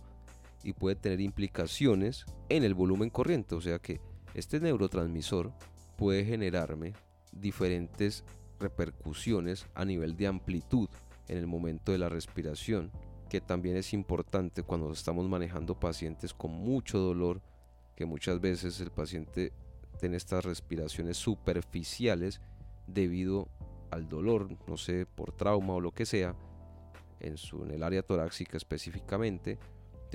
y 0.63 0.73
puede 0.73 0.95
tener 0.95 1.21
implicaciones 1.21 2.25
en 2.49 2.63
el 2.63 2.73
volumen 2.73 3.09
corriente, 3.09 3.55
o 3.55 3.61
sea 3.61 3.79
que 3.79 4.01
este 4.33 4.59
neurotransmisor 4.59 5.53
puede 5.97 6.25
generarme 6.25 6.93
diferentes 7.31 8.23
repercusiones 8.59 9.65
a 9.75 9.85
nivel 9.85 10.17
de 10.17 10.27
amplitud 10.27 10.89
en 11.27 11.37
el 11.37 11.47
momento 11.47 11.91
de 11.91 11.97
la 11.97 12.09
respiración, 12.09 12.91
que 13.29 13.41
también 13.41 13.77
es 13.77 13.93
importante 13.93 14.63
cuando 14.63 14.91
estamos 14.91 15.27
manejando 15.27 15.79
pacientes 15.79 16.33
con 16.33 16.51
mucho 16.51 16.99
dolor, 16.99 17.41
que 17.95 18.05
muchas 18.05 18.39
veces 18.39 18.79
el 18.79 18.91
paciente 18.91 19.53
tiene 19.97 20.17
estas 20.17 20.45
respiraciones 20.45 21.17
superficiales 21.17 22.41
debido 22.87 23.47
al 23.91 24.07
dolor, 24.07 24.49
no 24.67 24.77
sé, 24.77 25.05
por 25.05 25.31
trauma 25.31 25.73
o 25.73 25.81
lo 25.81 25.91
que 25.91 26.05
sea, 26.05 26.35
en, 27.19 27.37
su, 27.37 27.63
en 27.63 27.71
el 27.71 27.83
área 27.83 28.03
torácica 28.03 28.57
específicamente, 28.57 29.57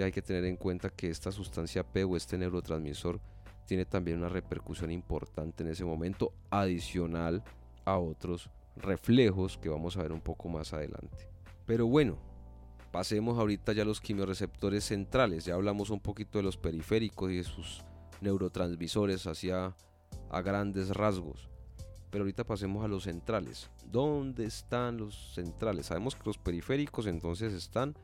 hay 0.00 0.12
que 0.12 0.22
tener 0.22 0.44
en 0.44 0.56
cuenta 0.56 0.88
que 0.88 1.10
esta 1.10 1.30
sustancia 1.30 1.82
P 1.84 2.04
o 2.04 2.16
este 2.16 2.38
neurotransmisor 2.38 3.20
tiene 3.66 3.84
también 3.84 4.18
una 4.18 4.28
repercusión 4.28 4.90
importante 4.90 5.62
en 5.62 5.70
ese 5.70 5.84
momento, 5.84 6.32
adicional 6.50 7.42
a 7.84 7.98
otros 7.98 8.48
reflejos 8.76 9.58
que 9.58 9.68
vamos 9.68 9.96
a 9.96 10.02
ver 10.02 10.12
un 10.12 10.20
poco 10.20 10.48
más 10.48 10.72
adelante. 10.72 11.28
Pero 11.66 11.86
bueno, 11.86 12.18
pasemos 12.90 13.38
ahorita 13.38 13.72
ya 13.72 13.82
a 13.82 13.86
los 13.86 14.00
quimioreceptores 14.00 14.84
centrales. 14.84 15.44
Ya 15.44 15.54
hablamos 15.54 15.90
un 15.90 16.00
poquito 16.00 16.38
de 16.38 16.44
los 16.44 16.56
periféricos 16.56 17.30
y 17.30 17.36
de 17.36 17.44
sus 17.44 17.84
neurotransmisores 18.22 19.26
hacia 19.26 19.76
a 20.30 20.42
grandes 20.42 20.88
rasgos. 20.90 21.48
Pero 22.10 22.24
ahorita 22.24 22.44
pasemos 22.44 22.84
a 22.84 22.88
los 22.88 23.04
centrales. 23.04 23.70
¿Dónde 23.86 24.44
están 24.44 24.98
los 24.98 25.34
centrales? 25.34 25.86
Sabemos 25.86 26.14
que 26.14 26.22
los 26.24 26.38
periféricos 26.38 27.06
entonces 27.06 27.52
están 27.52 27.94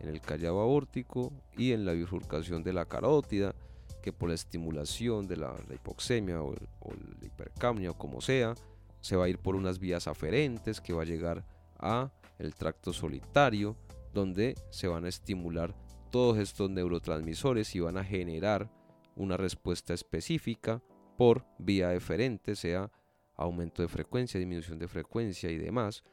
en 0.00 0.08
el 0.08 0.20
callado 0.20 0.60
aórtico 0.60 1.32
y 1.56 1.72
en 1.72 1.84
la 1.84 1.92
bifurcación 1.92 2.62
de 2.62 2.72
la 2.72 2.86
carótida 2.86 3.54
que 4.02 4.12
por 4.12 4.28
la 4.28 4.34
estimulación 4.34 5.26
de 5.26 5.36
la, 5.36 5.54
hipoxemia 5.74 6.42
o, 6.42 6.52
la 6.52 7.26
hipercamnia 7.26 7.90
o 7.90 7.98
como 7.98 8.20
sea, 8.20 8.54
se 9.00 9.16
va 9.16 9.24
a 9.24 9.28
ir 9.28 9.38
por 9.38 9.56
unas 9.56 9.78
vías 9.78 10.06
aferentes 10.06 10.80
que 10.80 10.92
va 10.92 11.02
a 11.02 11.06
llegar 11.06 11.44
a 11.78 12.12
el 12.38 12.54
tracto 12.54 12.92
solitario, 12.92 13.76
donde 14.12 14.54
se 14.70 14.86
van 14.88 15.06
a 15.06 15.08
estimular 15.08 15.74
todos 16.10 16.38
estos 16.38 16.70
neurotransmisores 16.70 17.74
y 17.74 17.80
van 17.80 17.98
a 17.98 18.04
generar 18.04 18.70
una 19.16 19.36
respuesta 19.36 19.94
específica 19.94 20.82
por 21.16 21.44
vía 21.58 21.92
eferente, 21.94 22.54
sea 22.54 22.92
aumento 23.34 23.82
de 23.82 23.88
frecuencia, 23.88 24.38
disminución 24.38 24.78
de 24.78 24.88
frecuencia 24.88 25.50
y 25.50 25.58
demás, 25.58 26.04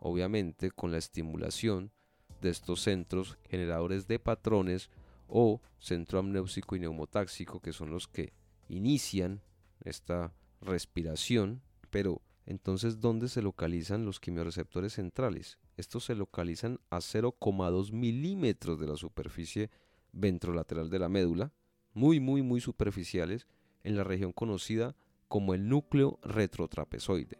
obviamente 0.00 0.70
con 0.70 0.90
la 0.90 0.98
estimulación 0.98 1.92
de 2.40 2.50
estos 2.50 2.82
centros 2.82 3.38
generadores 3.48 4.06
de 4.06 4.18
patrones 4.18 4.90
o 5.28 5.60
centro 5.78 6.18
amnéusico 6.18 6.76
y 6.76 6.80
neumotáxico, 6.80 7.60
que 7.60 7.72
son 7.72 7.90
los 7.90 8.08
que 8.08 8.32
inician 8.68 9.42
esta 9.84 10.34
respiración, 10.60 11.62
pero 11.90 12.22
entonces 12.44 13.00
¿dónde 13.00 13.28
se 13.28 13.42
localizan 13.42 14.04
los 14.04 14.20
quimioreceptores 14.20 14.94
centrales? 14.94 15.58
Estos 15.76 16.04
se 16.04 16.14
localizan 16.14 16.80
a 16.90 16.98
0,2 16.98 17.92
milímetros 17.92 18.78
de 18.78 18.86
la 18.86 18.96
superficie 18.96 19.70
ventrolateral 20.12 20.88
de 20.88 20.98
la 20.98 21.08
médula, 21.08 21.52
muy, 21.96 22.20
muy, 22.20 22.42
muy 22.42 22.60
superficiales, 22.60 23.46
en 23.82 23.96
la 23.96 24.04
región 24.04 24.30
conocida 24.30 24.94
como 25.28 25.54
el 25.54 25.66
núcleo 25.66 26.18
retrotrapezoide. 26.22 27.38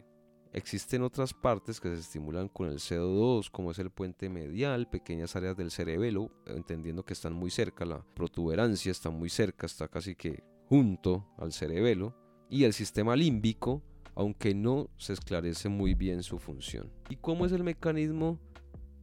Existen 0.51 1.03
otras 1.03 1.35
partes 1.35 1.79
que 1.79 1.89
se 1.89 2.01
estimulan 2.01 2.49
con 2.49 2.67
el 2.67 2.79
CO2, 2.79 3.51
como 3.51 3.69
es 3.69 3.77
el 3.77 3.91
puente 3.91 4.29
medial, 4.29 4.89
pequeñas 4.89 5.35
áreas 5.35 5.55
del 5.55 5.69
cerebelo, 5.69 6.31
entendiendo 6.47 7.05
que 7.05 7.13
están 7.13 7.33
muy 7.33 7.51
cerca, 7.51 7.85
la 7.85 8.03
protuberancia 8.15 8.91
está 8.91 9.11
muy 9.11 9.29
cerca, 9.29 9.67
está 9.67 9.87
casi 9.89 10.15
que 10.15 10.43
junto 10.67 11.27
al 11.37 11.53
cerebelo, 11.53 12.15
y 12.49 12.63
el 12.63 12.73
sistema 12.73 13.15
límbico, 13.15 13.83
aunque 14.15 14.55
no 14.55 14.89
se 14.97 15.13
esclarece 15.13 15.69
muy 15.69 15.93
bien 15.93 16.23
su 16.23 16.39
función. 16.39 16.91
¿Y 17.09 17.17
cómo 17.17 17.45
es 17.45 17.51
el 17.51 17.63
mecanismo 17.63 18.39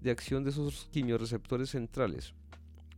de 0.01 0.11
acción 0.11 0.43
de 0.43 0.51
esos 0.51 0.89
quimioreceptores 0.91 1.71
centrales? 1.71 2.35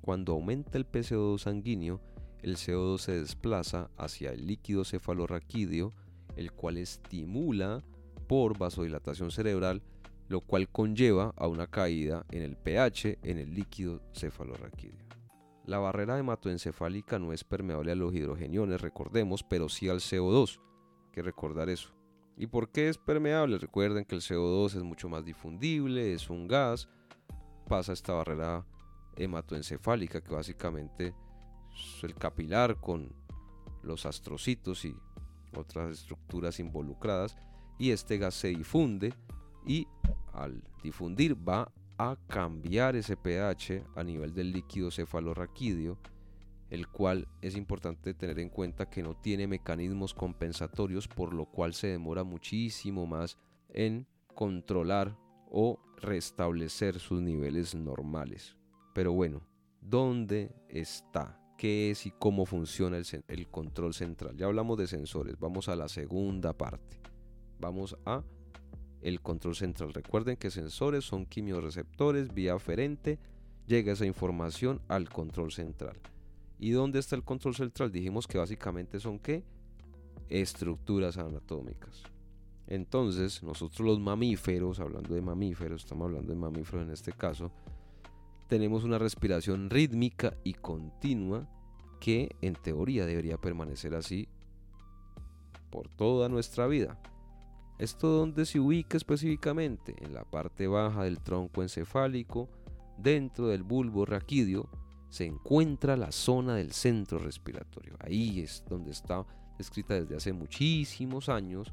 Cuando 0.01 0.33
aumenta 0.33 0.79
el 0.79 0.91
PCO2 0.91 1.41
sanguíneo, 1.41 2.01
el 2.47 2.57
CO2 2.57 2.99
se 2.99 3.21
desplaza 3.21 3.91
hacia 3.97 4.31
el 4.31 4.47
líquido 4.47 4.85
cefalorraquídeo, 4.85 5.93
el 6.37 6.53
cual 6.53 6.77
estimula 6.79 7.83
por 8.29 8.57
vasodilatación 8.57 9.33
cerebral, 9.33 9.83
lo 10.29 10.41
cual 10.41 10.69
conlleva 10.69 11.35
a 11.37 11.49
una 11.49 11.67
caída 11.67 12.25
en 12.31 12.43
el 12.43 12.57
pH 12.57 13.19
en 13.23 13.39
el 13.39 13.55
líquido 13.55 14.01
cefalorraquídeo. 14.15 15.07
La 15.65 15.79
barrera 15.79 16.19
hematoencefálica 16.19 17.19
no 17.19 17.33
es 17.33 17.43
permeable 17.43 17.91
a 17.91 17.97
los 17.97 18.15
hidrogeniones, 18.15 18.81
recordemos, 18.81 19.43
pero 19.43 19.69
sí 19.69 19.89
al 19.89 19.99
CO2. 19.99 20.61
Hay 20.61 21.11
que 21.13 21.23
recordar 21.23 21.69
eso. 21.69 21.91
¿Y 22.37 22.47
por 22.47 22.71
qué 22.71 22.89
es 22.89 22.99
permeable? 22.99 23.59
Recuerden 23.59 24.05
que 24.05 24.15
el 24.15 24.21
CO2 24.21 24.77
es 24.77 24.83
mucho 24.85 25.09
más 25.09 25.25
difundible, 25.25 26.13
es 26.13 26.31
un 26.31 26.47
gas, 26.47 26.89
pasa 27.69 27.93
esta 27.93 28.13
barrera 28.13 28.65
hematoencefálica 29.17 30.21
que 30.21 30.33
básicamente 30.33 31.15
el 32.03 32.15
capilar 32.15 32.81
con 32.81 33.13
los 33.83 34.07
astrocitos 34.07 34.85
y 34.85 34.95
otras 35.57 35.99
estructuras 35.99 36.61
involucradas 36.61 37.37
y 37.79 37.91
este 37.91 38.19
gas 38.19 38.35
se 38.35 38.49
difunde 38.49 39.13
y 39.67 39.87
al 40.33 40.63
difundir 40.83 41.37
va 41.37 41.73
a 41.99 42.17
cambiar 42.29 42.97
ese 42.97 43.17
pH 43.17 43.83
a 43.95 44.05
nivel 44.05 44.35
del 44.35 44.53
líquido 44.53 44.91
cefalorraquídeo 44.91 45.99
el 46.71 46.89
cual 46.89 47.29
es 47.43 47.57
importante 47.57 48.15
tener 48.15 48.39
en 48.39 48.49
cuenta 48.49 48.91
que 48.91 49.03
no 49.03 49.15
tiene 49.15 49.47
mecanismos 49.47 50.15
compensatorios, 50.15 51.07
por 51.07 51.33
lo 51.33 51.47
cual 51.47 51.75
se 51.75 51.89
demora 51.89 52.25
muchísimo 52.25 53.07
más 53.07 53.39
en 53.69 54.07
controlar 54.35 55.17
o 55.49 55.79
restablecer 55.99 56.99
sus 56.99 57.23
niveles 57.23 57.75
normales. 57.75 58.57
Pero 58.95 59.13
bueno, 59.13 59.43
¿dónde 59.81 60.55
está? 60.69 61.41
¿Qué 61.57 61.91
es 61.91 62.05
y 62.05 62.11
cómo 62.11 62.45
funciona 62.45 62.99
el, 62.99 63.49
control 63.49 63.95
central? 63.95 64.37
Ya 64.37 64.47
hablamos 64.47 64.77
de 64.77 64.87
sensores, 64.87 65.39
vamos 65.39 65.69
a 65.69 65.77
la 65.77 65.89
segunda 65.89 66.53
parte. 66.53 67.01
Vamos 67.59 67.97
a 68.05 68.23
el 69.01 69.21
control 69.21 69.55
central. 69.55 69.95
Recuerden 69.95 70.37
que 70.37 70.51
sensores 70.51 71.05
son 71.05 71.25
quimioreceptores, 71.25 72.35
vía 72.35 72.55
aferente, 72.55 73.19
llega 73.67 73.93
esa 73.93 74.05
información 74.05 74.83
al 74.89 75.09
control 75.09 75.51
central. 75.51 75.97
¿Y 76.59 76.71
dónde 76.71 76.99
está 76.99 77.17
el 77.17 77.25
control 77.25 77.55
central? 77.55 77.91
Dijimos 77.91 78.27
que 78.27 78.39
básicamente 78.39 79.01
son 79.01 79.19
qué? 79.19 79.43
Estructuras 80.29 81.17
anatómicas. 81.17 82.03
Entonces, 82.67 83.43
nosotros 83.43 83.87
los 83.87 84.01
mamíferos, 84.01 84.81
hablando 84.81 85.15
de 85.15 85.23
mamíferos, 85.23 85.85
estamos 85.85 86.07
hablando 86.07 86.33
de 86.33 86.39
mamíferos 86.39 86.85
en 86.85 86.93
este 86.93 87.13
caso, 87.13 87.53
tenemos 88.49 88.85
una 88.85 88.99
respiración 88.99 89.71
rítmica 89.71 90.35
y 90.45 90.55
continua 90.55 91.49
que 92.01 92.37
en 92.43 92.55
teoría 92.55 93.07
debería 93.07 93.39
permanecer 93.39 93.95
así 93.95 94.29
por 95.71 95.89
toda 95.89 96.29
nuestra 96.29 96.67
vida. 96.67 97.01
¿Esto 97.79 98.09
donde 98.09 98.47
se 98.47 98.59
ubica 98.59 98.97
específicamente? 98.97 99.95
En 99.99 100.15
la 100.15 100.25
parte 100.25 100.67
baja 100.67 101.05
del 101.05 101.21
tronco 101.21 101.63
encefálico, 101.63 102.49
dentro 102.97 103.49
del 103.49 103.63
bulbo 103.63 104.07
raquídeo, 104.07 104.69
se 105.11 105.27
encuentra 105.27 105.97
la 105.97 106.13
zona 106.13 106.57
del 106.57 106.73
centro 106.73 107.19
respiratorio. 107.19 107.97
Ahí 108.01 108.41
es 108.41 108.65
donde 108.69 108.93
está 108.93 109.27
descrita 109.59 109.95
desde 109.95 110.17
hace 110.17 110.33
muchísimos 110.33 111.29
años, 111.29 111.73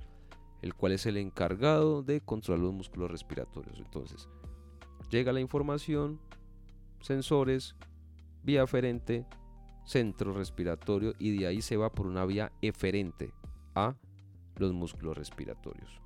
el 0.61 0.73
cual 0.73 0.93
es 0.93 1.05
el 1.05 1.17
encargado 1.17 2.03
de 2.03 2.21
controlar 2.21 2.63
los 2.63 2.73
músculos 2.73 3.11
respiratorios. 3.11 3.77
Entonces, 3.77 4.27
llega 5.09 5.33
la 5.33 5.41
información, 5.41 6.19
sensores, 7.03 7.75
vía 8.43 8.63
aferente, 8.63 9.25
centro 9.85 10.33
respiratorio 10.33 11.13
y 11.19 11.37
de 11.37 11.47
ahí 11.47 11.61
se 11.61 11.77
va 11.77 11.91
por 11.91 12.07
una 12.07 12.25
vía 12.25 12.51
eferente 12.61 13.33
a 13.75 13.95
los 14.55 14.73
músculos 14.73 15.17
respiratorios. 15.17 16.01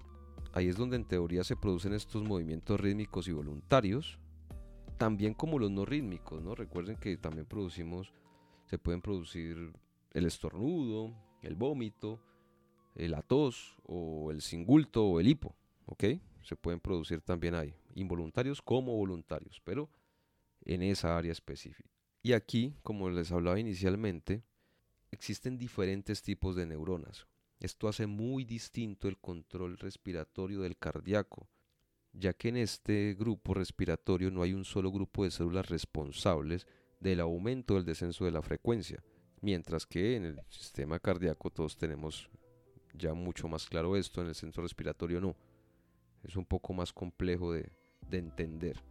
Ahí 0.54 0.68
es 0.68 0.76
donde 0.76 0.96
en 0.96 1.06
teoría 1.06 1.44
se 1.44 1.56
producen 1.56 1.94
estos 1.94 2.24
movimientos 2.24 2.80
rítmicos 2.80 3.28
y 3.28 3.32
voluntarios, 3.32 4.18
también 4.98 5.36
como 5.36 5.60
los 5.60 5.70
no 5.70 5.86
rítmicos, 5.86 6.42
¿no? 6.42 6.56
Recuerden 6.56 6.98
que 6.98 7.16
también 7.18 7.46
producimos, 7.46 8.12
se 8.66 8.80
pueden 8.80 9.02
producir 9.02 9.72
el 10.14 10.26
estornudo, 10.26 11.14
el 11.44 11.56
vómito, 11.56 12.20
la 12.96 13.22
tos 13.22 13.78
o 13.84 14.32
el 14.32 14.42
singulto 14.42 15.06
o 15.06 15.20
el 15.20 15.28
hipo, 15.28 15.56
¿ok? 15.86 16.06
Se 16.42 16.56
pueden 16.56 16.80
producir 16.80 17.22
también 17.22 17.54
ahí, 17.54 17.76
involuntarios 17.94 18.64
como 18.64 18.96
voluntarios, 18.96 19.62
pero 19.64 19.90
en 20.68 20.84
esa 20.84 21.18
área 21.18 21.32
específica. 21.32 21.90
Y 22.22 22.34
aquí, 22.34 22.76
como 22.84 23.10
les 23.10 23.32
hablaba 23.32 23.60
inicialmente, 23.60 24.44
existen 25.12 25.58
diferentes 25.58 26.22
tipos 26.22 26.56
de 26.56 26.66
neuronas. 26.66 27.28
Esto 27.60 27.88
hace 27.88 28.06
muy 28.06 28.46
distinto 28.46 29.08
el 29.08 29.18
control 29.18 29.78
respiratorio 29.78 30.62
del 30.62 30.78
cardíaco 30.78 31.50
ya 32.20 32.34
que 32.34 32.50
en 32.50 32.58
este 32.58 33.16
grupo 33.18 33.54
respiratorio 33.54 34.32
no 34.32 34.42
hay 34.42 34.54
un 34.54 34.66
solo 34.66 34.92
grupo 34.92 35.24
de 35.24 35.32
células 35.32 35.70
responsables 35.70 36.68
del 37.00 37.20
aumento 37.20 37.76
o 37.76 37.78
el 37.78 37.86
descenso 37.86 38.26
de 38.26 38.32
la 38.32 38.42
frecuencia, 38.42 39.04
mientras 39.42 39.86
que 39.86 40.16
en 40.16 40.26
el 40.26 40.42
sistema 40.50 41.00
cardíaco 41.00 41.50
todos 41.52 41.78
tenemos 41.78 42.30
ya 42.94 43.14
mucho 43.14 43.48
más 43.48 43.68
claro 43.68 43.96
esto, 43.96 44.22
en 44.22 44.28
el 44.28 44.36
centro 44.36 44.64
respiratorio 44.64 45.22
no. 45.22 45.36
Es 46.24 46.36
un 46.36 46.46
poco 46.46 46.74
más 46.74 46.92
complejo 46.92 47.54
de, 47.54 47.72
entender. 48.12 48.82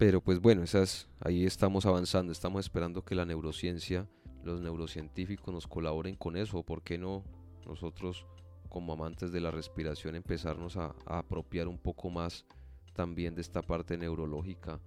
Pero 0.00 0.22
pues 0.22 0.40
bueno, 0.40 0.62
esas, 0.62 1.10
ahí 1.20 1.44
estamos 1.44 1.84
avanzando, 1.84 2.32
estamos 2.32 2.64
esperando 2.64 3.04
que 3.04 3.14
la 3.14 3.26
neurociencia, 3.26 4.08
los 4.42 4.62
neurocientíficos 4.62 5.52
nos 5.52 5.66
colaboren 5.66 6.16
con 6.16 6.38
eso, 6.38 6.62
¿por 6.62 6.82
qué 6.82 6.96
no 6.96 7.22
nosotros 7.66 8.24
como 8.70 8.94
amantes 8.94 9.30
de 9.30 9.42
la 9.42 9.50
respiración 9.50 10.14
empezarnos 10.14 10.78
a, 10.78 10.94
apropiar 11.04 11.68
un 11.68 11.76
poco 11.76 12.08
más 12.08 12.46
también 12.94 13.34
de 13.34 13.42
esta 13.42 13.60
parte 13.60 13.98
neurológica 13.98 14.80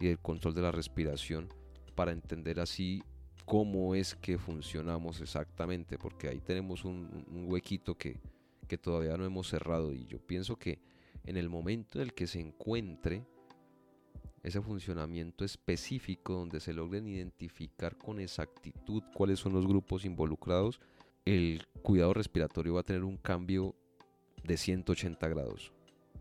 y 0.00 0.08
del 0.08 0.18
control 0.18 0.52
de 0.54 0.62
la 0.62 0.72
respiración 0.72 1.48
para 1.94 2.10
entender 2.10 2.58
así 2.58 3.04
cómo 3.44 3.94
es 3.94 4.16
que 4.16 4.36
funcionamos 4.36 5.20
exactamente, 5.20 5.96
porque 5.96 6.26
ahí 6.26 6.40
tenemos 6.40 6.84
un, 6.84 7.24
huequito 7.46 7.96
que, 7.96 8.20
que, 8.66 8.78
todavía 8.78 9.16
no 9.16 9.24
hemos 9.24 9.46
cerrado 9.46 9.92
y 9.92 10.06
yo 10.06 10.18
pienso 10.18 10.56
que 10.56 10.80
en 11.22 11.36
el 11.36 11.48
momento 11.48 12.00
en 12.00 12.02
el 12.02 12.14
que 12.14 12.26
se 12.26 12.40
encuentre 12.40 13.24
ese 14.42 14.60
funcionamiento 14.60 15.44
específico 15.44 16.34
donde 16.34 16.60
se 16.60 16.72
logren 16.72 17.06
identificar 17.06 17.96
con 17.96 18.20
exactitud 18.20 19.02
cuáles 19.14 19.38
son 19.38 19.52
los 19.52 19.66
grupos 19.66 20.04
involucrados, 20.04 20.80
el 21.24 21.66
cuidado 21.82 22.14
respiratorio 22.14 22.74
va 22.74 22.80
a 22.80 22.84
tener 22.84 23.04
un 23.04 23.18
cambio 23.18 23.74
de 24.42 24.56
180 24.56 25.28
grados. 25.28 25.72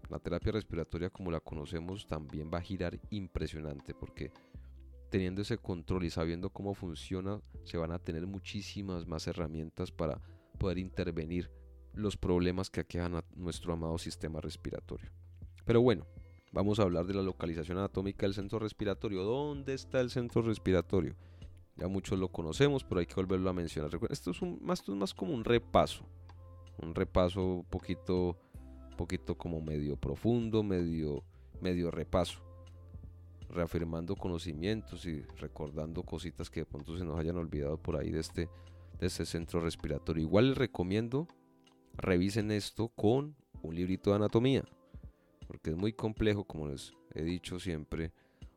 La 0.10 0.20
terapia 0.20 0.52
respiratoria 0.52 1.10
como 1.10 1.32
la 1.32 1.40
conocemos 1.40 2.08
también 2.08 2.50
va 2.54 2.58
a 2.58 2.64
girar 2.64 3.00
impresionante 3.10 3.94
porque 3.94 4.32
teniendo 5.10 5.42
ese 5.42 5.58
control 5.58 6.04
y 6.04 6.10
sabiendo 6.10 6.50
cómo 6.50 6.74
funciona 6.74 7.42
se 7.64 7.78
van 7.78 7.92
a 7.92 8.00
tener 8.00 8.28
muchísimas 8.28 9.08
más 9.08 9.28
herramientas 9.28 9.92
para 9.92 10.22
poder 10.58 10.78
intervenir 10.78 11.52
los 11.94 12.18
problemas 12.18 12.70
que 12.70 12.82
aquejan 12.82 13.16
a 13.16 13.24
nuestro 13.36 13.74
amado 13.74 13.98
sistema 13.98 14.42
respiratorio. 14.42 15.10
Pero 15.66 15.82
bueno, 15.82 16.06
vamos 16.52 16.80
a 16.80 16.84
hablar 16.84 17.06
de 17.06 17.14
la 17.14 17.22
localización 17.22 17.78
anatómica 17.78 18.26
del 18.26 18.34
centro 18.34 18.60
respiratorio. 18.60 19.24
¿Dónde 19.24 19.74
está 19.74 20.00
el 20.00 20.10
centro 20.10 20.42
respiratorio? 20.42 21.16
Ya 21.76 21.88
muchos 21.88 22.20
lo 22.20 22.28
conocemos, 22.30 22.84
pero 22.84 23.00
hay 23.00 23.06
que 23.06 23.16
volverlo 23.16 23.50
a 23.50 23.54
mencionar. 23.54 23.92
Esto 24.10 24.32
es, 24.32 24.42
un, 24.42 24.60
más, 24.62 24.88
más 24.90 25.14
como 25.14 25.34
un 25.34 25.46
repaso. 25.46 26.04
Un 26.82 26.94
repaso 26.94 27.66
poquito, 27.70 28.38
poquito 28.98 29.38
como 29.38 29.62
medio 29.62 29.96
profundo, 29.96 30.62
medio, 30.62 31.24
medio 31.62 31.90
repaso. 31.90 32.42
Reafirmando 33.50 34.16
conocimientos 34.16 35.06
y 35.06 35.22
recordando 35.40 36.04
cositas 36.04 36.50
que 36.50 36.62
de 36.62 36.66
pronto 36.66 36.98
se 36.98 37.06
nos 37.06 37.18
hayan 37.18 37.38
olvidado 37.38 37.78
por 37.78 37.96
ahí 37.96 38.12
de 38.12 38.20
este, 38.20 38.50
de 39.00 39.08
este 39.08 39.26
centro 39.26 39.62
respiratorio. 39.62 40.24
Igual 40.24 40.50
les 40.50 40.58
recomiendo, 40.58 41.28
revisen 41.96 42.52
esto 42.52 42.90
con 42.90 43.36
un 43.62 43.76
librito 43.76 44.10
de 44.10 44.18
anatomía. 44.18 44.64
Porque 45.50 45.72
es 45.72 45.76
muy 45.76 45.94
complejo, 45.94 46.44
como 46.44 46.68
les 46.68 46.94
he 47.16 47.24
dicho 47.24 47.60
siempre, 47.60 48.12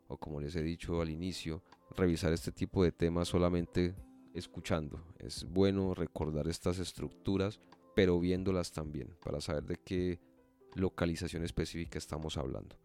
o 0.08 0.18
como 0.18 0.42
les 0.42 0.54
he 0.56 0.62
dicho 0.62 1.00
al 1.00 1.08
inicio, 1.08 1.62
revisar 1.96 2.34
este 2.34 2.52
tipo 2.52 2.84
de 2.84 2.92
temas 2.92 3.28
solamente 3.28 3.94
escuchando. 4.34 5.02
Es 5.18 5.44
bueno 5.48 5.94
recordar 5.94 6.48
estas 6.48 6.78
estructuras, 6.78 7.60
pero 7.96 8.20
viéndolas 8.20 8.72
también, 8.72 9.16
para 9.24 9.40
saber 9.40 9.64
de 9.64 9.76
qué 9.76 10.20
localización 10.74 11.44
específica 11.44 11.96
estamos 11.96 12.36
hablando. 12.36 12.76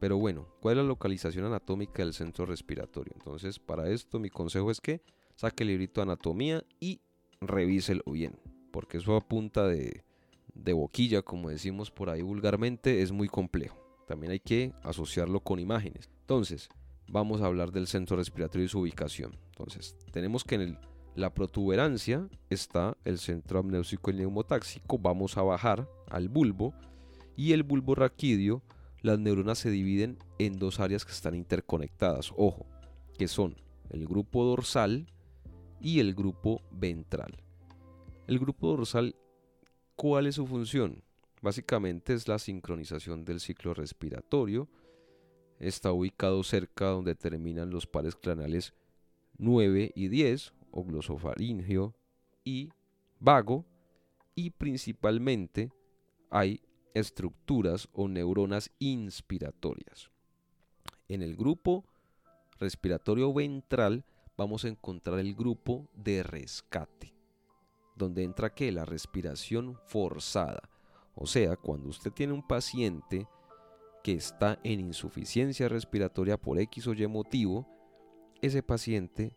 Pero 0.00 0.18
bueno, 0.18 0.46
¿cuál 0.60 0.76
es 0.76 0.82
la 0.82 0.88
localización 0.88 1.46
anatómica 1.46 2.02
del 2.02 2.12
centro 2.12 2.44
respiratorio? 2.44 3.14
Entonces, 3.16 3.58
para 3.58 3.88
esto 3.88 4.18
mi 4.18 4.28
consejo 4.28 4.70
es 4.70 4.82
que 4.82 5.00
saque 5.34 5.62
el 5.62 5.68
librito 5.68 6.02
de 6.02 6.12
anatomía 6.12 6.62
y 6.78 7.00
revíselo 7.40 8.02
bien, 8.04 8.38
porque 8.70 8.98
eso 8.98 9.16
a 9.16 9.26
punta 9.26 9.66
de, 9.66 10.04
de 10.54 10.72
boquilla, 10.72 11.22
como 11.22 11.50
decimos 11.50 11.90
por 11.90 12.10
ahí 12.10 12.22
vulgarmente, 12.22 13.02
es 13.02 13.12
muy 13.12 13.28
complejo. 13.28 13.78
También 14.06 14.32
hay 14.32 14.40
que 14.40 14.72
asociarlo 14.82 15.40
con 15.40 15.60
imágenes. 15.60 16.10
Entonces, 16.22 16.68
vamos 17.08 17.40
a 17.40 17.46
hablar 17.46 17.72
del 17.72 17.86
centro 17.86 18.16
respiratorio 18.16 18.64
y 18.64 18.68
su 18.68 18.80
ubicación. 18.80 19.36
Entonces, 19.50 19.96
tenemos 20.12 20.44
que 20.44 20.56
en 20.56 20.78
la 21.14 21.34
protuberancia 21.34 22.28
está 22.50 22.96
el 23.04 23.18
centro 23.18 23.58
amnésico 23.58 24.10
y 24.10 24.14
neumotáxico. 24.14 24.98
Vamos 24.98 25.36
a 25.36 25.42
bajar 25.42 25.88
al 26.08 26.28
bulbo 26.28 26.72
y 27.36 27.52
el 27.52 27.62
bulbo 27.62 27.94
raquídeo. 27.94 28.62
Las 29.02 29.18
neuronas 29.18 29.58
se 29.58 29.70
dividen 29.70 30.18
en 30.38 30.58
dos 30.58 30.78
áreas 30.78 31.04
que 31.04 31.12
están 31.12 31.34
interconectadas. 31.34 32.32
Ojo, 32.36 32.66
que 33.18 33.28
son 33.28 33.56
el 33.90 34.06
grupo 34.06 34.44
dorsal 34.44 35.06
y 35.80 36.00
el 36.00 36.14
grupo 36.14 36.62
ventral. 36.70 37.42
El 38.26 38.38
grupo 38.38 38.68
dorsal, 38.68 39.16
¿cuál 40.00 40.26
es 40.26 40.36
su 40.36 40.46
función? 40.46 41.02
Básicamente 41.42 42.14
es 42.14 42.26
la 42.26 42.38
sincronización 42.38 43.22
del 43.26 43.38
ciclo 43.38 43.74
respiratorio 43.74 44.66
está 45.58 45.92
ubicado 45.92 46.42
cerca 46.42 46.86
donde 46.86 47.14
terminan 47.14 47.68
los 47.68 47.86
pares 47.86 48.16
craneales 48.16 48.72
9 49.36 49.92
y 49.94 50.08
10, 50.08 50.54
o 50.70 50.84
glosofaringio 50.84 51.94
y 52.44 52.70
vago, 53.18 53.66
y 54.34 54.48
principalmente 54.48 55.70
hay 56.30 56.62
estructuras 56.94 57.86
o 57.92 58.08
neuronas 58.08 58.70
inspiratorias. 58.78 60.10
En 61.08 61.20
el 61.20 61.36
grupo 61.36 61.84
respiratorio 62.58 63.34
ventral 63.34 64.06
vamos 64.34 64.64
a 64.64 64.68
encontrar 64.68 65.18
el 65.18 65.34
grupo 65.34 65.90
de 65.92 66.22
rescate, 66.22 67.12
donde 68.00 68.24
entra 68.24 68.54
que 68.54 68.72
la 68.72 68.84
respiración 68.84 69.78
forzada. 69.86 70.68
O 71.14 71.26
sea, 71.26 71.56
cuando 71.56 71.90
usted 71.90 72.10
tiene 72.10 72.32
un 72.32 72.42
paciente 72.42 73.28
que 74.02 74.14
está 74.14 74.58
en 74.64 74.80
insuficiencia 74.80 75.68
respiratoria 75.68 76.38
por 76.38 76.58
X 76.58 76.86
o 76.86 76.94
Y 76.94 77.06
motivo, 77.06 77.68
ese 78.40 78.62
paciente 78.62 79.36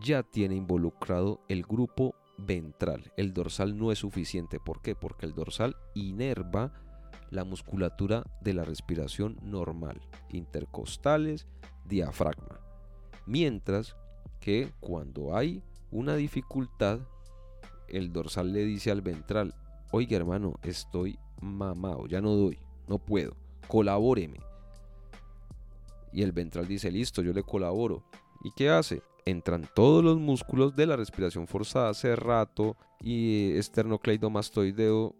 ya 0.00 0.22
tiene 0.22 0.54
involucrado 0.54 1.40
el 1.48 1.64
grupo 1.64 2.14
ventral. 2.38 3.12
El 3.16 3.34
dorsal 3.34 3.76
no 3.76 3.90
es 3.90 3.98
suficiente. 3.98 4.60
¿Por 4.60 4.80
qué? 4.80 4.94
Porque 4.94 5.26
el 5.26 5.34
dorsal 5.34 5.76
inerva 5.94 6.72
la 7.30 7.44
musculatura 7.44 8.24
de 8.40 8.54
la 8.54 8.64
respiración 8.64 9.38
normal, 9.42 10.00
intercostales, 10.30 11.48
diafragma. 11.84 12.60
Mientras 13.26 13.96
que 14.40 14.72
cuando 14.78 15.36
hay 15.36 15.62
una 15.90 16.14
dificultad, 16.14 17.00
el 17.88 18.12
dorsal 18.12 18.52
le 18.52 18.64
dice 18.64 18.90
al 18.90 19.02
ventral, 19.02 19.54
oiga 19.90 20.16
hermano, 20.16 20.54
estoy 20.62 21.18
mamado, 21.40 22.06
ya 22.06 22.20
no 22.20 22.34
doy, 22.34 22.58
no 22.88 22.98
puedo, 22.98 23.36
colabóreme. 23.68 24.40
Y 26.12 26.22
el 26.22 26.32
ventral 26.32 26.68
dice, 26.68 26.90
listo, 26.90 27.22
yo 27.22 27.32
le 27.32 27.42
colaboro. 27.42 28.04
¿Y 28.44 28.52
qué 28.52 28.70
hace? 28.70 29.02
Entran 29.24 29.68
todos 29.74 30.04
los 30.04 30.18
músculos 30.18 30.76
de 30.76 30.86
la 30.86 30.96
respiración 30.96 31.46
forzada, 31.46 31.92
cerrato 31.94 32.76
y 33.00 33.52
esternocleidomastoideo, 33.56 35.14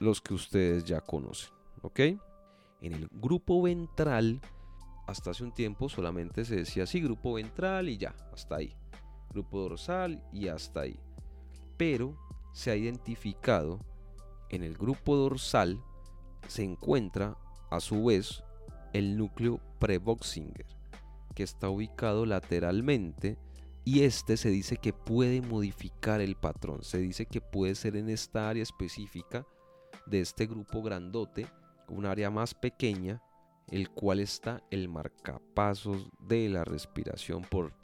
los 0.00 0.20
que 0.20 0.34
ustedes 0.34 0.84
ya 0.84 1.00
conocen. 1.00 1.50
¿Ok? 1.82 2.00
En 2.00 2.92
el 2.92 3.08
grupo 3.10 3.62
ventral, 3.62 4.40
hasta 5.06 5.30
hace 5.30 5.44
un 5.44 5.52
tiempo 5.52 5.88
solamente 5.88 6.44
se 6.44 6.56
decía 6.56 6.82
así, 6.82 7.00
grupo 7.00 7.34
ventral 7.34 7.88
y 7.88 7.96
ya, 7.96 8.14
hasta 8.32 8.56
ahí. 8.56 8.74
Grupo 9.30 9.60
dorsal 9.60 10.22
y 10.32 10.48
hasta 10.48 10.80
ahí. 10.80 11.00
Pero 11.76 12.16
se 12.52 12.70
ha 12.70 12.76
identificado 12.76 13.80
en 14.50 14.62
el 14.62 14.76
grupo 14.76 15.16
dorsal 15.16 15.82
se 16.48 16.62
encuentra 16.62 17.36
a 17.70 17.80
su 17.80 18.04
vez 18.04 18.42
el 18.92 19.16
núcleo 19.16 19.60
Preboxinger, 19.78 20.66
que 21.34 21.42
está 21.42 21.68
ubicado 21.68 22.26
lateralmente 22.26 23.38
y 23.84 24.02
este 24.02 24.36
se 24.36 24.50
dice 24.50 24.76
que 24.76 24.92
puede 24.92 25.42
modificar 25.42 26.20
el 26.20 26.36
patrón. 26.36 26.84
Se 26.84 26.98
dice 26.98 27.26
que 27.26 27.40
puede 27.40 27.74
ser 27.74 27.96
en 27.96 28.08
esta 28.08 28.48
área 28.48 28.62
específica 28.62 29.46
de 30.06 30.20
este 30.20 30.46
grupo 30.46 30.82
grandote, 30.82 31.46
un 31.88 32.06
área 32.06 32.30
más 32.30 32.54
pequeña, 32.54 33.22
el 33.70 33.90
cual 33.90 34.20
está 34.20 34.62
el 34.70 34.88
marcapasos 34.88 36.08
de 36.20 36.48
la 36.48 36.64
respiración 36.64 37.42
por 37.42 37.74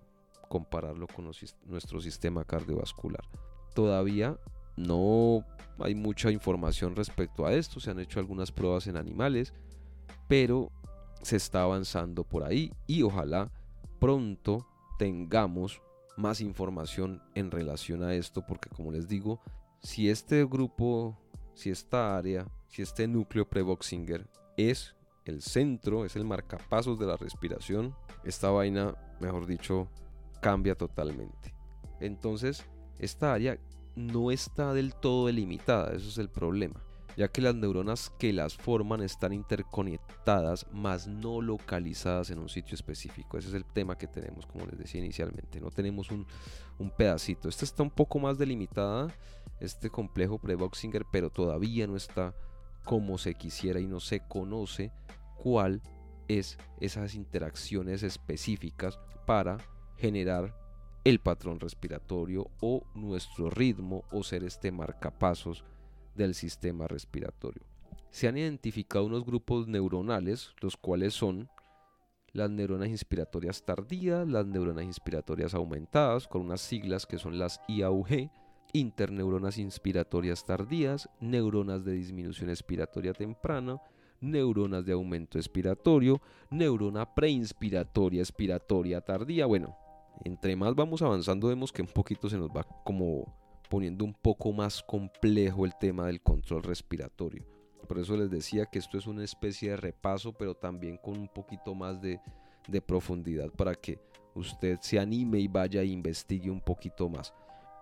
compararlo 0.49 1.07
con 1.07 1.31
nuestro 1.67 2.01
sistema 2.01 2.45
cardiovascular. 2.45 3.50
Todavía 3.75 4.39
no 4.77 5.45
hay 5.79 5.95
mucha 5.95 6.31
información 6.31 6.97
respecto 6.97 7.47
a 7.47 7.53
esto, 7.53 7.81
se 7.81 7.91
han 7.91 8.01
hecho 8.01 8.21
algunas 8.21 8.53
pruebas 8.53 8.87
en 8.87 8.97
animales, 8.97 9.53
pero 10.29 10.71
se 11.23 11.37
está 11.37 11.63
avanzando 11.63 12.25
por 12.25 12.45
ahí 12.45 12.73
y 12.87 13.03
ojalá 13.03 13.51
pronto 13.99 14.67
tengamos 14.99 15.81
más 16.17 16.41
información 16.41 17.23
en 17.35 17.51
relación 17.51 18.03
a 18.03 18.15
esto, 18.15 18.45
porque 18.47 18.69
como 18.71 18.93
les 18.93 19.09
digo, 19.09 19.41
si 19.83 20.11
este 20.11 20.45
grupo, 20.45 21.19
si 21.55 21.71
esta 21.71 22.17
área, 22.17 22.47
si 22.69 22.83
este 22.83 23.09
núcleo 23.09 23.49
pre-Boxinger 23.49 24.29
es 24.57 24.95
el 25.25 25.43
centro, 25.43 26.05
es 26.05 26.17
el 26.17 26.25
marcapasos 26.25 26.99
de 26.99 27.07
la 27.07 27.17
respiración, 27.17 27.95
esta 28.25 28.51
vaina, 28.51 28.95
mejor 29.21 29.47
dicho, 29.47 29.89
cambia 30.41 30.75
totalmente. 30.75 31.55
Entonces, 32.01 32.67
esta 33.01 33.33
área 33.33 33.59
no 33.97 34.31
está 34.31 34.73
del 34.73 34.95
todo 34.95 35.27
delimitada, 35.27 35.95
eso 35.95 36.09
es 36.09 36.19
el 36.19 36.29
problema, 36.29 36.83
ya 37.17 37.29
que 37.29 37.41
las 37.41 37.55
neuronas 37.55 38.11
que 38.19 38.33
las 38.33 38.57
forman 38.57 39.03
están 39.03 39.33
interconectadas, 39.33 40.67
más 40.73 41.07
no 41.07 41.41
localizadas 41.41 42.31
en 42.31 42.39
un 42.39 42.49
sitio 42.49 42.75
específico. 42.75 43.39
Ese 43.39 43.49
es 43.49 43.55
el 43.55 43.65
tema 43.65 43.99
que 43.99 44.07
tenemos, 44.07 44.47
como 44.47 44.67
les 44.67 44.79
decía 44.79 45.01
inicialmente, 45.01 45.61
no 45.61 45.71
tenemos 45.71 46.11
un, 46.11 46.27
pedacito. 46.97 47.49
Esta 47.49 47.65
está 47.65 47.83
un 47.83 47.91
poco 47.91 48.19
más 48.19 48.39
delimitada, 48.39 49.09
este 49.61 49.91
complejo 49.91 50.39
pre-Boxinger, 50.39 51.05
pero 51.11 51.31
todavía 51.31 51.87
no 51.87 51.97
está 51.97 52.35
como 52.85 53.19
se 53.19 53.35
quisiera 53.35 53.81
y 53.81 53.87
no 53.87 54.01
se 54.01 54.21
conoce 54.21 54.93
cuál 55.37 55.83
es 56.29 56.59
esas 56.81 57.15
interacciones 57.15 58.03
específicas 58.03 58.99
para 59.27 59.59
generar 59.97 60.60
el 61.05 61.21
patrón 61.21 61.61
respiratorio 61.61 62.51
o 62.61 62.83
nuestro 62.95 63.51
ritmo 63.51 64.05
o 64.11 64.23
ser 64.23 64.45
este 64.45 64.71
marcapasos 64.73 65.65
del 66.15 66.35
sistema 66.35 66.87
respiratorio. 66.87 67.63
Se 68.11 68.29
han 68.29 68.37
identificado 68.37 69.07
unos 69.07 69.25
grupos 69.25 69.69
neuronales, 69.69 70.55
los 70.61 70.77
cuales 70.77 71.15
son 71.15 71.49
las 72.33 72.51
neuronas 72.51 72.89
inspiratorias 72.89 73.65
tardías, 73.65 74.27
las 74.27 74.47
neuronas 74.47 74.85
inspiratorias 74.85 75.55
aumentadas, 75.55 76.29
con 76.29 76.43
unas 76.43 76.61
siglas 76.61 77.07
que 77.07 77.19
son 77.19 77.39
las 77.39 77.61
IAUG, 77.69 78.31
interneuronas 78.73 79.59
inspiratorias 79.59 80.45
tardías, 80.45 81.09
neuronas 81.21 81.85
de 81.85 81.93
disminución 81.93 82.51
expiratoria 82.51 83.13
temprana, 83.13 83.81
neuronas 84.21 84.85
de 84.85 84.93
aumento 84.93 85.39
expiratorio, 85.39 86.21
neurona 86.51 87.15
preinspiratoria 87.15 88.21
expiratoria 88.21 89.01
tardía. 89.01 89.47
Bueno, 89.47 89.77
entre 90.25 90.57
más 90.57 90.75
vamos 90.75 91.03
avanzando 91.03 91.49
vemos 91.49 91.73
que 91.73 91.83
un 91.83 91.89
poquito 91.89 92.29
se 92.29 92.39
nos 92.39 92.51
va 92.51 92.65
como 92.85 93.25
poniendo 93.69 94.05
un 94.05 94.15
poco 94.15 94.53
más 94.53 94.83
complejo 94.83 95.65
el 95.65 95.75
tema 95.79 96.07
del 96.07 96.21
control 96.21 96.63
respiratorio. 96.63 97.45
Por 97.87 97.99
eso 97.99 98.17
les 98.17 98.31
decía 98.31 98.67
que 98.67 98.79
esto 98.79 98.99
es 98.99 99.07
una 99.07 99.25
especie 99.25 99.71
de 99.71 99.77
repaso, 99.77 100.33
pero 100.33 100.55
también 100.55 100.97
con 100.97 101.17
un 101.17 101.29
poquito 101.29 101.75
más 101.75 102.01
de, 102.01 102.21
de 102.69 102.83
profundidad 102.83 103.51
para 103.51 103.75
que 103.75 103.99
usted 104.35 104.79
se 104.81 104.99
anime 104.99 105.39
y 105.39 105.49
vaya 105.49 105.83
e 105.83 105.87
investigue 105.87 106.51
un 106.51 106.61
poquito 106.61 107.09
más. 107.09 107.33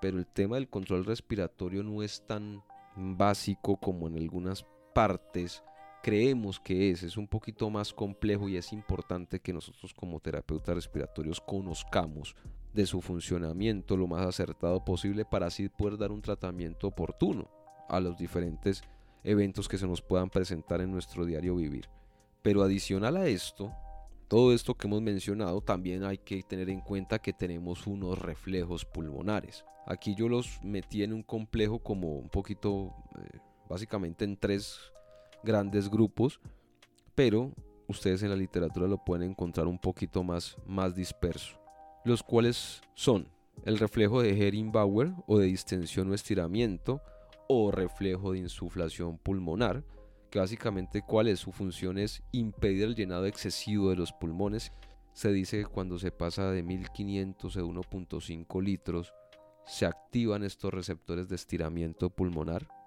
Pero 0.01 0.19
el 0.19 0.27
tema 0.27 0.57
del 0.57 0.69
control 0.69 1.05
respiratorio 1.05 1.83
no 1.83 2.03
es 2.03 2.25
tan 2.27 2.63
básico 2.95 3.77
como 3.77 4.09
en 4.09 4.17
algunas 4.17 4.65
partes 4.95 5.63
creemos 6.03 6.61
que 6.61 6.91
es, 6.91 7.03
es 7.03 7.17
un 7.17 7.29
poquito 7.29 7.71
más 7.71 7.93
complejo 7.93 8.49
y 8.49 8.57
es 8.57 8.73
importante 8.73 9.41
que 9.41 9.53
nosotros 9.53 9.93
como 9.95 10.21
terapeutas 10.21 10.75
respiratorios 10.75 11.41
conozcamos 11.41 12.35
de 12.73 12.87
su 12.87 13.01
funcionamiento 13.01 13.97
lo 13.97 14.07
más 14.07 14.27
acertado 14.27 14.85
posible 14.85 15.25
para 15.25 15.47
así 15.47 15.69
poder 15.69 15.99
dar 15.99 16.13
un 16.13 16.23
tratamiento 16.23 16.89
oportuno 16.89 17.51
a 17.89 18.01
los 18.01 18.17
diferentes 18.17 18.83
eventos 19.25 19.69
que 19.69 19.79
se 19.79 19.87
nos 19.87 20.03
puedan 20.03 20.31
presentar 20.31 20.81
en 20.81 20.91
nuestro 20.91 21.25
diario 21.25 21.57
vivir. 21.57 21.89
Pero 22.43 22.63
adicional 22.63 23.17
a 23.17 23.27
esto, 23.27 23.73
todo 24.29 24.53
esto 24.53 24.75
que 24.75 24.87
hemos 24.87 25.03
mencionado, 25.03 25.61
también 25.61 26.05
hay 26.05 26.19
que 26.19 26.43
tener 26.43 26.71
en 26.71 26.81
cuenta 26.81 27.19
que 27.19 27.33
tenemos 27.33 27.87
unos 27.87 28.19
reflejos 28.19 28.85
pulmonares. 28.85 29.65
Aquí 29.87 30.15
yo 30.15 30.29
los 30.29 30.63
metí 30.63 31.03
en 31.03 31.15
un 31.15 31.23
complejo 31.23 31.79
como 31.79 32.19
un 32.19 32.29
poquito, 32.29 32.95
eh, 33.19 33.39
básicamente 33.69 34.25
en 34.25 34.37
tres 34.37 34.79
grandes 35.43 35.91
grupos, 35.91 36.41
pero 37.15 37.53
ustedes 37.89 38.23
en 38.23 38.31
la 38.31 38.37
literatura 38.37 38.87
lo 38.87 39.05
pueden 39.05 39.31
encontrar 39.31 39.67
un 39.67 39.79
poquito 39.79 40.23
más, 40.23 40.57
más 40.67 40.95
disperso. 40.95 41.59
Los 42.05 42.23
cuales 42.23 42.83
son 42.95 43.29
el 43.65 43.79
reflejo 43.79 44.23
de 44.23 44.37
Hering-Bauer 44.37 45.15
o 45.27 45.39
de 45.39 45.47
distensión 45.47 46.11
o 46.11 46.15
estiramiento 46.15 47.01
o 47.49 47.71
reflejo 47.71 48.33
de 48.33 48.39
insuflación 48.39 49.19
pulmonar, 49.19 49.83
que 50.31 50.39
básicamente 50.39 51.03
cuál 51.03 51.29
es 51.29 51.41
su 51.41 51.53
función 51.53 51.99
es 51.99 52.23
impedir 52.31 52.85
el 52.85 52.95
llenado 52.95 53.27
excesivo 53.27 53.91
de 53.91 53.97
los 53.97 54.13
pulmones. 54.13 54.73
Se 55.13 55.33
dice 55.33 55.59
que 55.59 55.67
cuando 55.67 55.99
se 55.99 56.13
pasa 56.13 56.51
de 56.51 56.63
1500 56.63 57.57
a 57.57 57.61
1.5 57.61 58.63
litros 58.63 59.13
se 59.67 59.87
activan 59.87 60.45
estos 60.45 60.73
receptores 60.73 61.29
de 61.29 61.37
estiramiento 61.37 62.11
pulmonar 62.11 62.78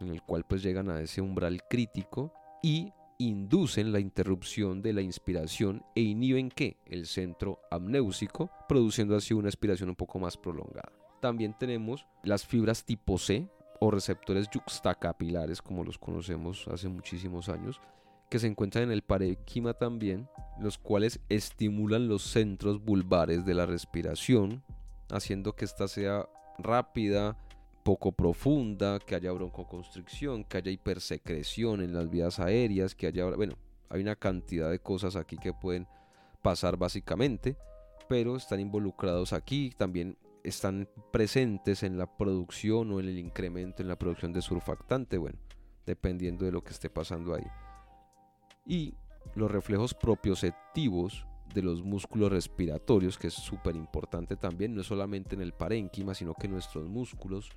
en 0.00 0.08
el 0.08 0.22
cual 0.22 0.44
pues 0.44 0.62
llegan 0.62 0.90
a 0.90 1.00
ese 1.00 1.20
umbral 1.20 1.62
crítico 1.68 2.32
y 2.62 2.92
inducen 3.18 3.92
la 3.92 4.00
interrupción 4.00 4.82
de 4.82 4.92
la 4.92 5.00
inspiración 5.00 5.84
e 5.94 6.02
inhiben 6.02 6.50
que 6.50 6.78
el 6.86 7.06
centro 7.06 7.60
amnéusico, 7.70 8.50
produciendo 8.68 9.16
así 9.16 9.34
una 9.34 9.48
expiración 9.48 9.88
un 9.88 9.96
poco 9.96 10.18
más 10.18 10.36
prolongada. 10.36 10.92
También 11.20 11.54
tenemos 11.58 12.06
las 12.22 12.44
fibras 12.46 12.84
tipo 12.84 13.18
C 13.18 13.48
o 13.80 13.90
receptores 13.90 14.48
juxtacapilares 14.52 15.62
como 15.62 15.84
los 15.84 15.98
conocemos 15.98 16.66
hace 16.68 16.88
muchísimos 16.88 17.48
años, 17.48 17.80
que 18.28 18.38
se 18.38 18.46
encuentran 18.46 18.84
en 18.84 18.90
el 18.90 19.02
parénquima 19.02 19.74
también, 19.74 20.28
los 20.58 20.78
cuales 20.78 21.20
estimulan 21.28 22.08
los 22.08 22.22
centros 22.22 22.84
vulvares 22.84 23.44
de 23.44 23.54
la 23.54 23.66
respiración, 23.66 24.62
haciendo 25.10 25.54
que 25.54 25.64
ésta 25.64 25.88
sea 25.88 26.28
rápida, 26.58 27.38
poco 27.86 28.10
profunda, 28.10 28.98
que 28.98 29.14
haya 29.14 29.30
broncoconstricción, 29.30 30.42
que 30.42 30.56
haya 30.56 30.72
hipersecreción 30.72 31.80
en 31.80 31.94
las 31.94 32.10
vías 32.10 32.40
aéreas, 32.40 32.96
que 32.96 33.06
haya, 33.06 33.26
bueno, 33.26 33.54
hay 33.88 34.00
una 34.00 34.16
cantidad 34.16 34.72
de 34.72 34.80
cosas 34.80 35.14
aquí 35.14 35.36
que 35.36 35.52
pueden 35.52 35.86
pasar 36.42 36.76
básicamente, 36.76 37.56
pero 38.08 38.34
están 38.34 38.58
involucrados 38.58 39.32
aquí, 39.32 39.70
también 39.70 40.18
están 40.42 40.88
presentes 41.12 41.84
en 41.84 41.96
la 41.96 42.08
producción 42.16 42.90
o 42.90 42.98
en 42.98 43.06
el 43.06 43.20
incremento 43.20 43.82
en 43.82 43.88
la 43.88 43.96
producción 43.96 44.32
de 44.32 44.42
surfactante, 44.42 45.16
bueno, 45.16 45.38
dependiendo 45.86 46.44
de 46.44 46.50
lo 46.50 46.64
que 46.64 46.72
esté 46.72 46.90
pasando 46.90 47.36
ahí. 47.36 47.46
Y 48.66 48.94
los 49.36 49.48
reflejos 49.48 49.94
propioceptivos 49.94 51.24
de 51.54 51.62
los 51.62 51.84
músculos 51.84 52.32
respiratorios, 52.32 53.16
que 53.16 53.28
es 53.28 53.34
súper 53.34 53.76
importante 53.76 54.34
también, 54.34 54.74
no 54.74 54.82
solamente 54.82 55.36
en 55.36 55.40
el 55.40 55.52
parénquima, 55.52 56.14
sino 56.14 56.34
que 56.34 56.48
nuestros 56.48 56.88
músculos 56.88 57.52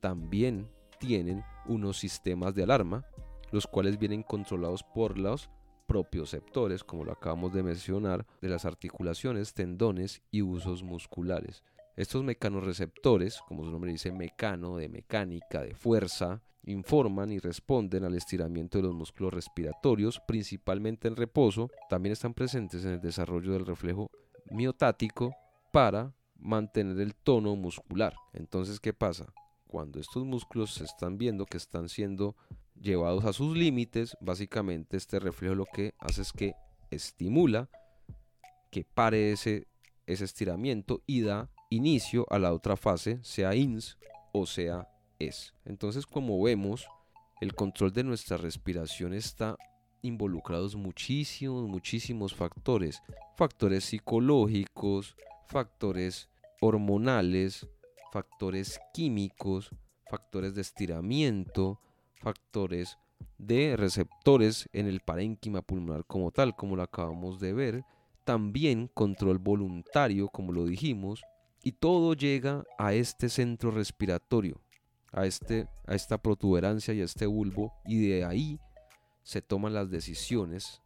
también 0.00 0.68
tienen 0.98 1.44
unos 1.66 1.98
sistemas 1.98 2.54
de 2.54 2.64
alarma, 2.64 3.04
los 3.50 3.66
cuales 3.66 3.98
vienen 3.98 4.22
controlados 4.22 4.82
por 4.82 5.18
los 5.18 5.50
propioceptores, 5.86 6.84
como 6.84 7.04
lo 7.04 7.12
acabamos 7.12 7.52
de 7.52 7.62
mencionar, 7.62 8.26
de 8.42 8.48
las 8.48 8.64
articulaciones, 8.64 9.54
tendones 9.54 10.22
y 10.30 10.42
usos 10.42 10.82
musculares. 10.82 11.64
Estos 11.96 12.22
mecanorreceptores, 12.22 13.40
como 13.48 13.64
su 13.64 13.72
nombre 13.72 13.90
dice, 13.90 14.12
mecano, 14.12 14.76
de 14.76 14.88
mecánica, 14.88 15.62
de 15.62 15.74
fuerza, 15.74 16.42
informan 16.64 17.32
y 17.32 17.38
responden 17.38 18.04
al 18.04 18.14
estiramiento 18.14 18.78
de 18.78 18.84
los 18.84 18.94
músculos 18.94 19.32
respiratorios, 19.32 20.20
principalmente 20.28 21.08
en 21.08 21.16
reposo. 21.16 21.70
También 21.88 22.12
están 22.12 22.34
presentes 22.34 22.84
en 22.84 22.92
el 22.92 23.00
desarrollo 23.00 23.52
del 23.52 23.66
reflejo 23.66 24.10
miotático 24.50 25.34
para 25.72 26.12
mantener 26.36 27.00
el 27.00 27.14
tono 27.14 27.56
muscular. 27.56 28.14
Entonces, 28.32 28.78
¿qué 28.78 28.92
pasa? 28.92 29.32
Cuando 29.68 30.00
estos 30.00 30.24
músculos 30.24 30.74
se 30.74 30.84
están 30.84 31.18
viendo 31.18 31.44
que 31.44 31.58
están 31.58 31.88
siendo 31.88 32.34
llevados 32.74 33.24
a 33.24 33.32
sus 33.32 33.56
límites, 33.56 34.16
básicamente 34.20 34.96
este 34.96 35.20
reflejo 35.20 35.54
lo 35.54 35.66
que 35.66 35.94
hace 35.98 36.22
es 36.22 36.32
que 36.32 36.54
estimula 36.90 37.68
que 38.70 38.84
pare 38.84 39.32
ese, 39.32 39.66
ese 40.06 40.24
estiramiento 40.24 41.02
y 41.06 41.20
da 41.20 41.50
inicio 41.70 42.26
a 42.30 42.38
la 42.38 42.52
otra 42.52 42.76
fase, 42.76 43.20
sea 43.22 43.54
INS 43.54 43.98
o 44.32 44.46
sea 44.46 44.88
ES. 45.18 45.52
Entonces, 45.64 46.06
como 46.06 46.42
vemos, 46.42 46.88
el 47.40 47.54
control 47.54 47.92
de 47.92 48.04
nuestra 48.04 48.36
respiración 48.36 49.12
está 49.12 49.56
involucrados 50.02 50.76
muchísimos, 50.76 51.68
muchísimos 51.68 52.34
factores. 52.34 53.02
Factores 53.36 53.84
psicológicos, 53.84 55.16
factores 55.46 56.28
hormonales, 56.60 57.68
factores 58.12 58.80
químicos, 58.92 59.70
factores 60.08 60.54
de 60.54 60.62
estiramiento, 60.62 61.80
factores 62.14 62.98
de 63.38 63.76
receptores 63.76 64.68
en 64.72 64.86
el 64.86 65.00
parénquima 65.00 65.62
pulmonar 65.62 66.04
como 66.04 66.30
tal, 66.30 66.56
como 66.56 66.76
lo 66.76 66.82
acabamos 66.82 67.40
de 67.40 67.52
ver. 67.52 67.84
También 68.24 68.88
control 68.92 69.38
voluntario, 69.38 70.28
como 70.28 70.52
lo 70.52 70.66
dijimos, 70.66 71.22
y 71.62 71.72
todo 71.72 72.14
llega 72.14 72.64
a 72.78 72.92
este 72.92 73.28
centro 73.28 73.70
respiratorio, 73.70 74.60
a, 75.12 75.26
este, 75.26 75.66
a 75.86 75.94
esta 75.94 76.18
protuberancia 76.18 76.94
y 76.94 77.00
a 77.00 77.04
este 77.04 77.26
bulbo, 77.26 77.72
y 77.84 78.06
de 78.06 78.24
ahí 78.24 78.60
se 79.22 79.42
toman 79.42 79.74
las 79.74 79.90
decisiones, 79.90 80.82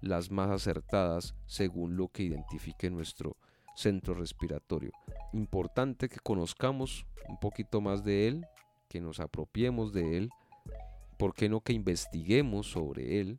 las 0.00 0.30
más 0.30 0.50
acertadas 0.50 1.34
según 1.46 1.96
lo 1.96 2.08
que 2.08 2.22
identifique 2.22 2.90
nuestro 2.90 3.36
centro 3.78 4.14
respiratorio. 4.14 4.90
Importante 5.32 6.08
que 6.08 6.18
conozcamos 6.18 7.06
un 7.28 7.38
poquito 7.38 7.80
más 7.80 8.02
de 8.02 8.26
él, 8.26 8.46
que 8.88 9.00
nos 9.00 9.20
apropiemos 9.20 9.92
de 9.92 10.16
él, 10.16 10.30
¿por 11.16 11.34
qué 11.34 11.48
no 11.48 11.60
que 11.60 11.72
investiguemos 11.72 12.70
sobre 12.70 13.20
él? 13.20 13.38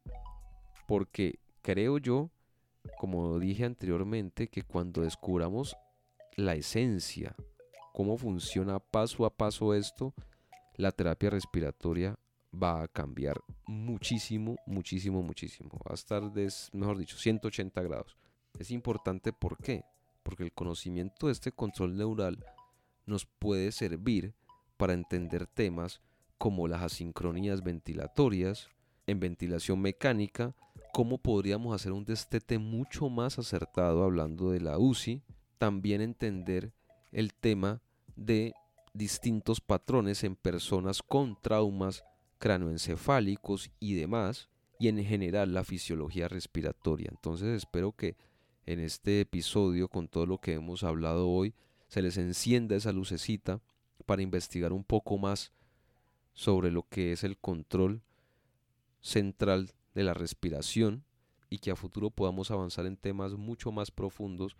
Porque 0.87 1.39
creo 1.61 1.97
yo, 1.97 2.29
como 2.97 3.37
dije 3.39 3.65
anteriormente, 3.65 4.47
que 4.47 4.63
cuando 4.63 5.01
descubramos 5.01 5.75
la 6.37 6.55
esencia, 6.55 7.35
cómo 7.93 8.17
funciona 8.17 8.79
paso 8.79 9.25
a 9.25 9.35
paso 9.35 9.73
esto, 9.73 10.13
la 10.75 10.91
terapia 10.91 11.31
respiratoria 11.31 12.17
va 12.53 12.81
a 12.81 12.87
cambiar 12.87 13.41
muchísimo, 13.67 14.55
muchísimo, 14.65 15.21
muchísimo. 15.21 15.71
Va 15.85 15.91
a 15.91 15.95
estar, 15.95 16.31
de, 16.31 16.49
mejor 16.71 16.97
dicho, 16.97 17.17
180 17.17 17.81
grados. 17.83 18.15
Es 18.57 18.71
importante, 18.71 19.33
¿por 19.33 19.57
qué? 19.57 19.83
Porque 20.29 20.43
el 20.43 20.51
conocimiento 20.51 21.25
de 21.25 21.31
este 21.31 21.51
control 21.51 21.97
neural 21.97 22.45
nos 23.07 23.25
puede 23.25 23.71
servir 23.71 24.35
para 24.77 24.93
entender 24.93 25.47
temas 25.47 26.01
como 26.37 26.67
las 26.67 26.83
asincronías 26.83 27.63
ventilatorias, 27.63 28.69
en 29.07 29.19
ventilación 29.19 29.81
mecánica, 29.81 30.53
cómo 30.93 31.17
podríamos 31.17 31.73
hacer 31.73 31.93
un 31.93 32.05
destete 32.05 32.59
mucho 32.59 33.09
más 33.09 33.39
acertado 33.39 34.03
hablando 34.03 34.51
de 34.51 34.61
la 34.61 34.77
UCI, 34.77 35.23
también 35.57 35.99
entender 35.99 36.73
el 37.11 37.33
tema 37.33 37.81
de 38.15 38.53
distintos 38.93 39.59
patrones 39.61 40.23
en 40.23 40.35
personas 40.35 41.01
con 41.01 41.41
traumas 41.41 42.03
cranoencefálicos 42.37 43.71
y 43.79 43.95
demás, 43.95 44.47
y 44.77 44.89
en 44.89 45.03
general 45.03 45.55
la 45.55 45.63
fisiología 45.63 46.27
respiratoria. 46.27 47.09
Entonces 47.09 47.47
espero 47.47 47.93
que 47.93 48.15
en 48.65 48.79
este 48.79 49.21
episodio, 49.21 49.87
con 49.87 50.07
todo 50.07 50.25
lo 50.25 50.39
que 50.39 50.53
hemos 50.53 50.83
hablado 50.83 51.29
hoy, 51.29 51.53
se 51.87 52.01
les 52.01 52.17
encienda 52.17 52.75
esa 52.75 52.91
lucecita 52.91 53.61
para 54.05 54.21
investigar 54.21 54.73
un 54.73 54.83
poco 54.83 55.17
más 55.17 55.51
sobre 56.33 56.71
lo 56.71 56.87
que 56.87 57.11
es 57.11 57.23
el 57.23 57.37
control 57.37 58.01
central 59.01 59.71
de 59.93 60.03
la 60.03 60.13
respiración 60.13 61.03
y 61.49 61.59
que 61.59 61.71
a 61.71 61.75
futuro 61.75 62.11
podamos 62.11 62.51
avanzar 62.51 62.85
en 62.85 62.97
temas 62.97 63.33
mucho 63.33 63.71
más 63.71 63.91
profundos 63.91 64.55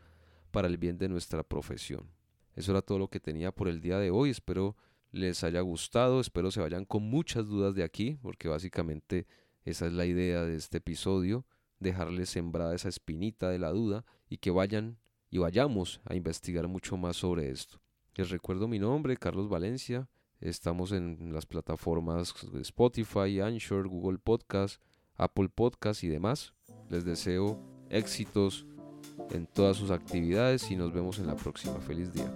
para 0.51 0.67
el 0.67 0.77
bien 0.77 0.97
de 0.97 1.09
nuestra 1.09 1.43
profesión. 1.43 2.09
Eso 2.55 2.71
era 2.71 2.81
todo 2.81 2.99
lo 2.99 3.09
que 3.09 3.19
tenía 3.19 3.51
por 3.51 3.67
el 3.67 3.79
día 3.79 3.99
de 3.99 4.09
hoy. 4.09 4.31
Espero 4.31 4.75
les 5.11 5.43
haya 5.43 5.61
gustado, 5.61 6.19
espero 6.19 6.51
se 6.51 6.61
vayan 6.61 6.85
con 6.85 7.03
muchas 7.03 7.47
dudas 7.47 7.75
de 7.75 7.83
aquí, 7.83 8.17
porque 8.21 8.47
básicamente 8.47 9.27
esa 9.63 9.87
es 9.87 9.93
la 9.93 10.05
idea 10.05 10.43
de 10.43 10.55
este 10.55 10.77
episodio, 10.77 11.45
dejarles 11.79 12.29
sembrada 12.29 12.75
esa 12.75 12.89
espinita 12.89 13.49
de 13.49 13.59
la 13.59 13.69
duda 13.69 14.05
y 14.29 14.37
que 14.37 14.51
vayan 14.51 14.97
y 15.29 15.37
vayamos 15.37 16.01
a 16.05 16.15
investigar 16.15 16.67
mucho 16.67 16.97
más 16.97 17.17
sobre 17.17 17.49
esto. 17.49 17.79
Les 18.15 18.29
recuerdo 18.29 18.67
mi 18.67 18.79
nombre, 18.79 19.17
Carlos 19.17 19.47
Valencia. 19.47 20.09
Estamos 20.41 20.91
en 20.91 21.33
las 21.33 21.45
plataformas 21.45 22.33
Spotify, 22.61 23.41
Anchor, 23.41 23.87
Google 23.87 24.17
Podcast, 24.17 24.81
Apple 25.15 25.49
Podcast 25.49 26.03
y 26.03 26.07
demás. 26.07 26.53
Les 26.89 27.05
deseo 27.05 27.59
éxitos 27.89 28.65
en 29.31 29.45
todas 29.47 29.77
sus 29.77 29.91
actividades 29.91 30.71
y 30.71 30.75
nos 30.75 30.93
vemos 30.93 31.19
en 31.19 31.27
la 31.27 31.35
próxima. 31.35 31.79
Feliz 31.79 32.11
día. 32.13 32.31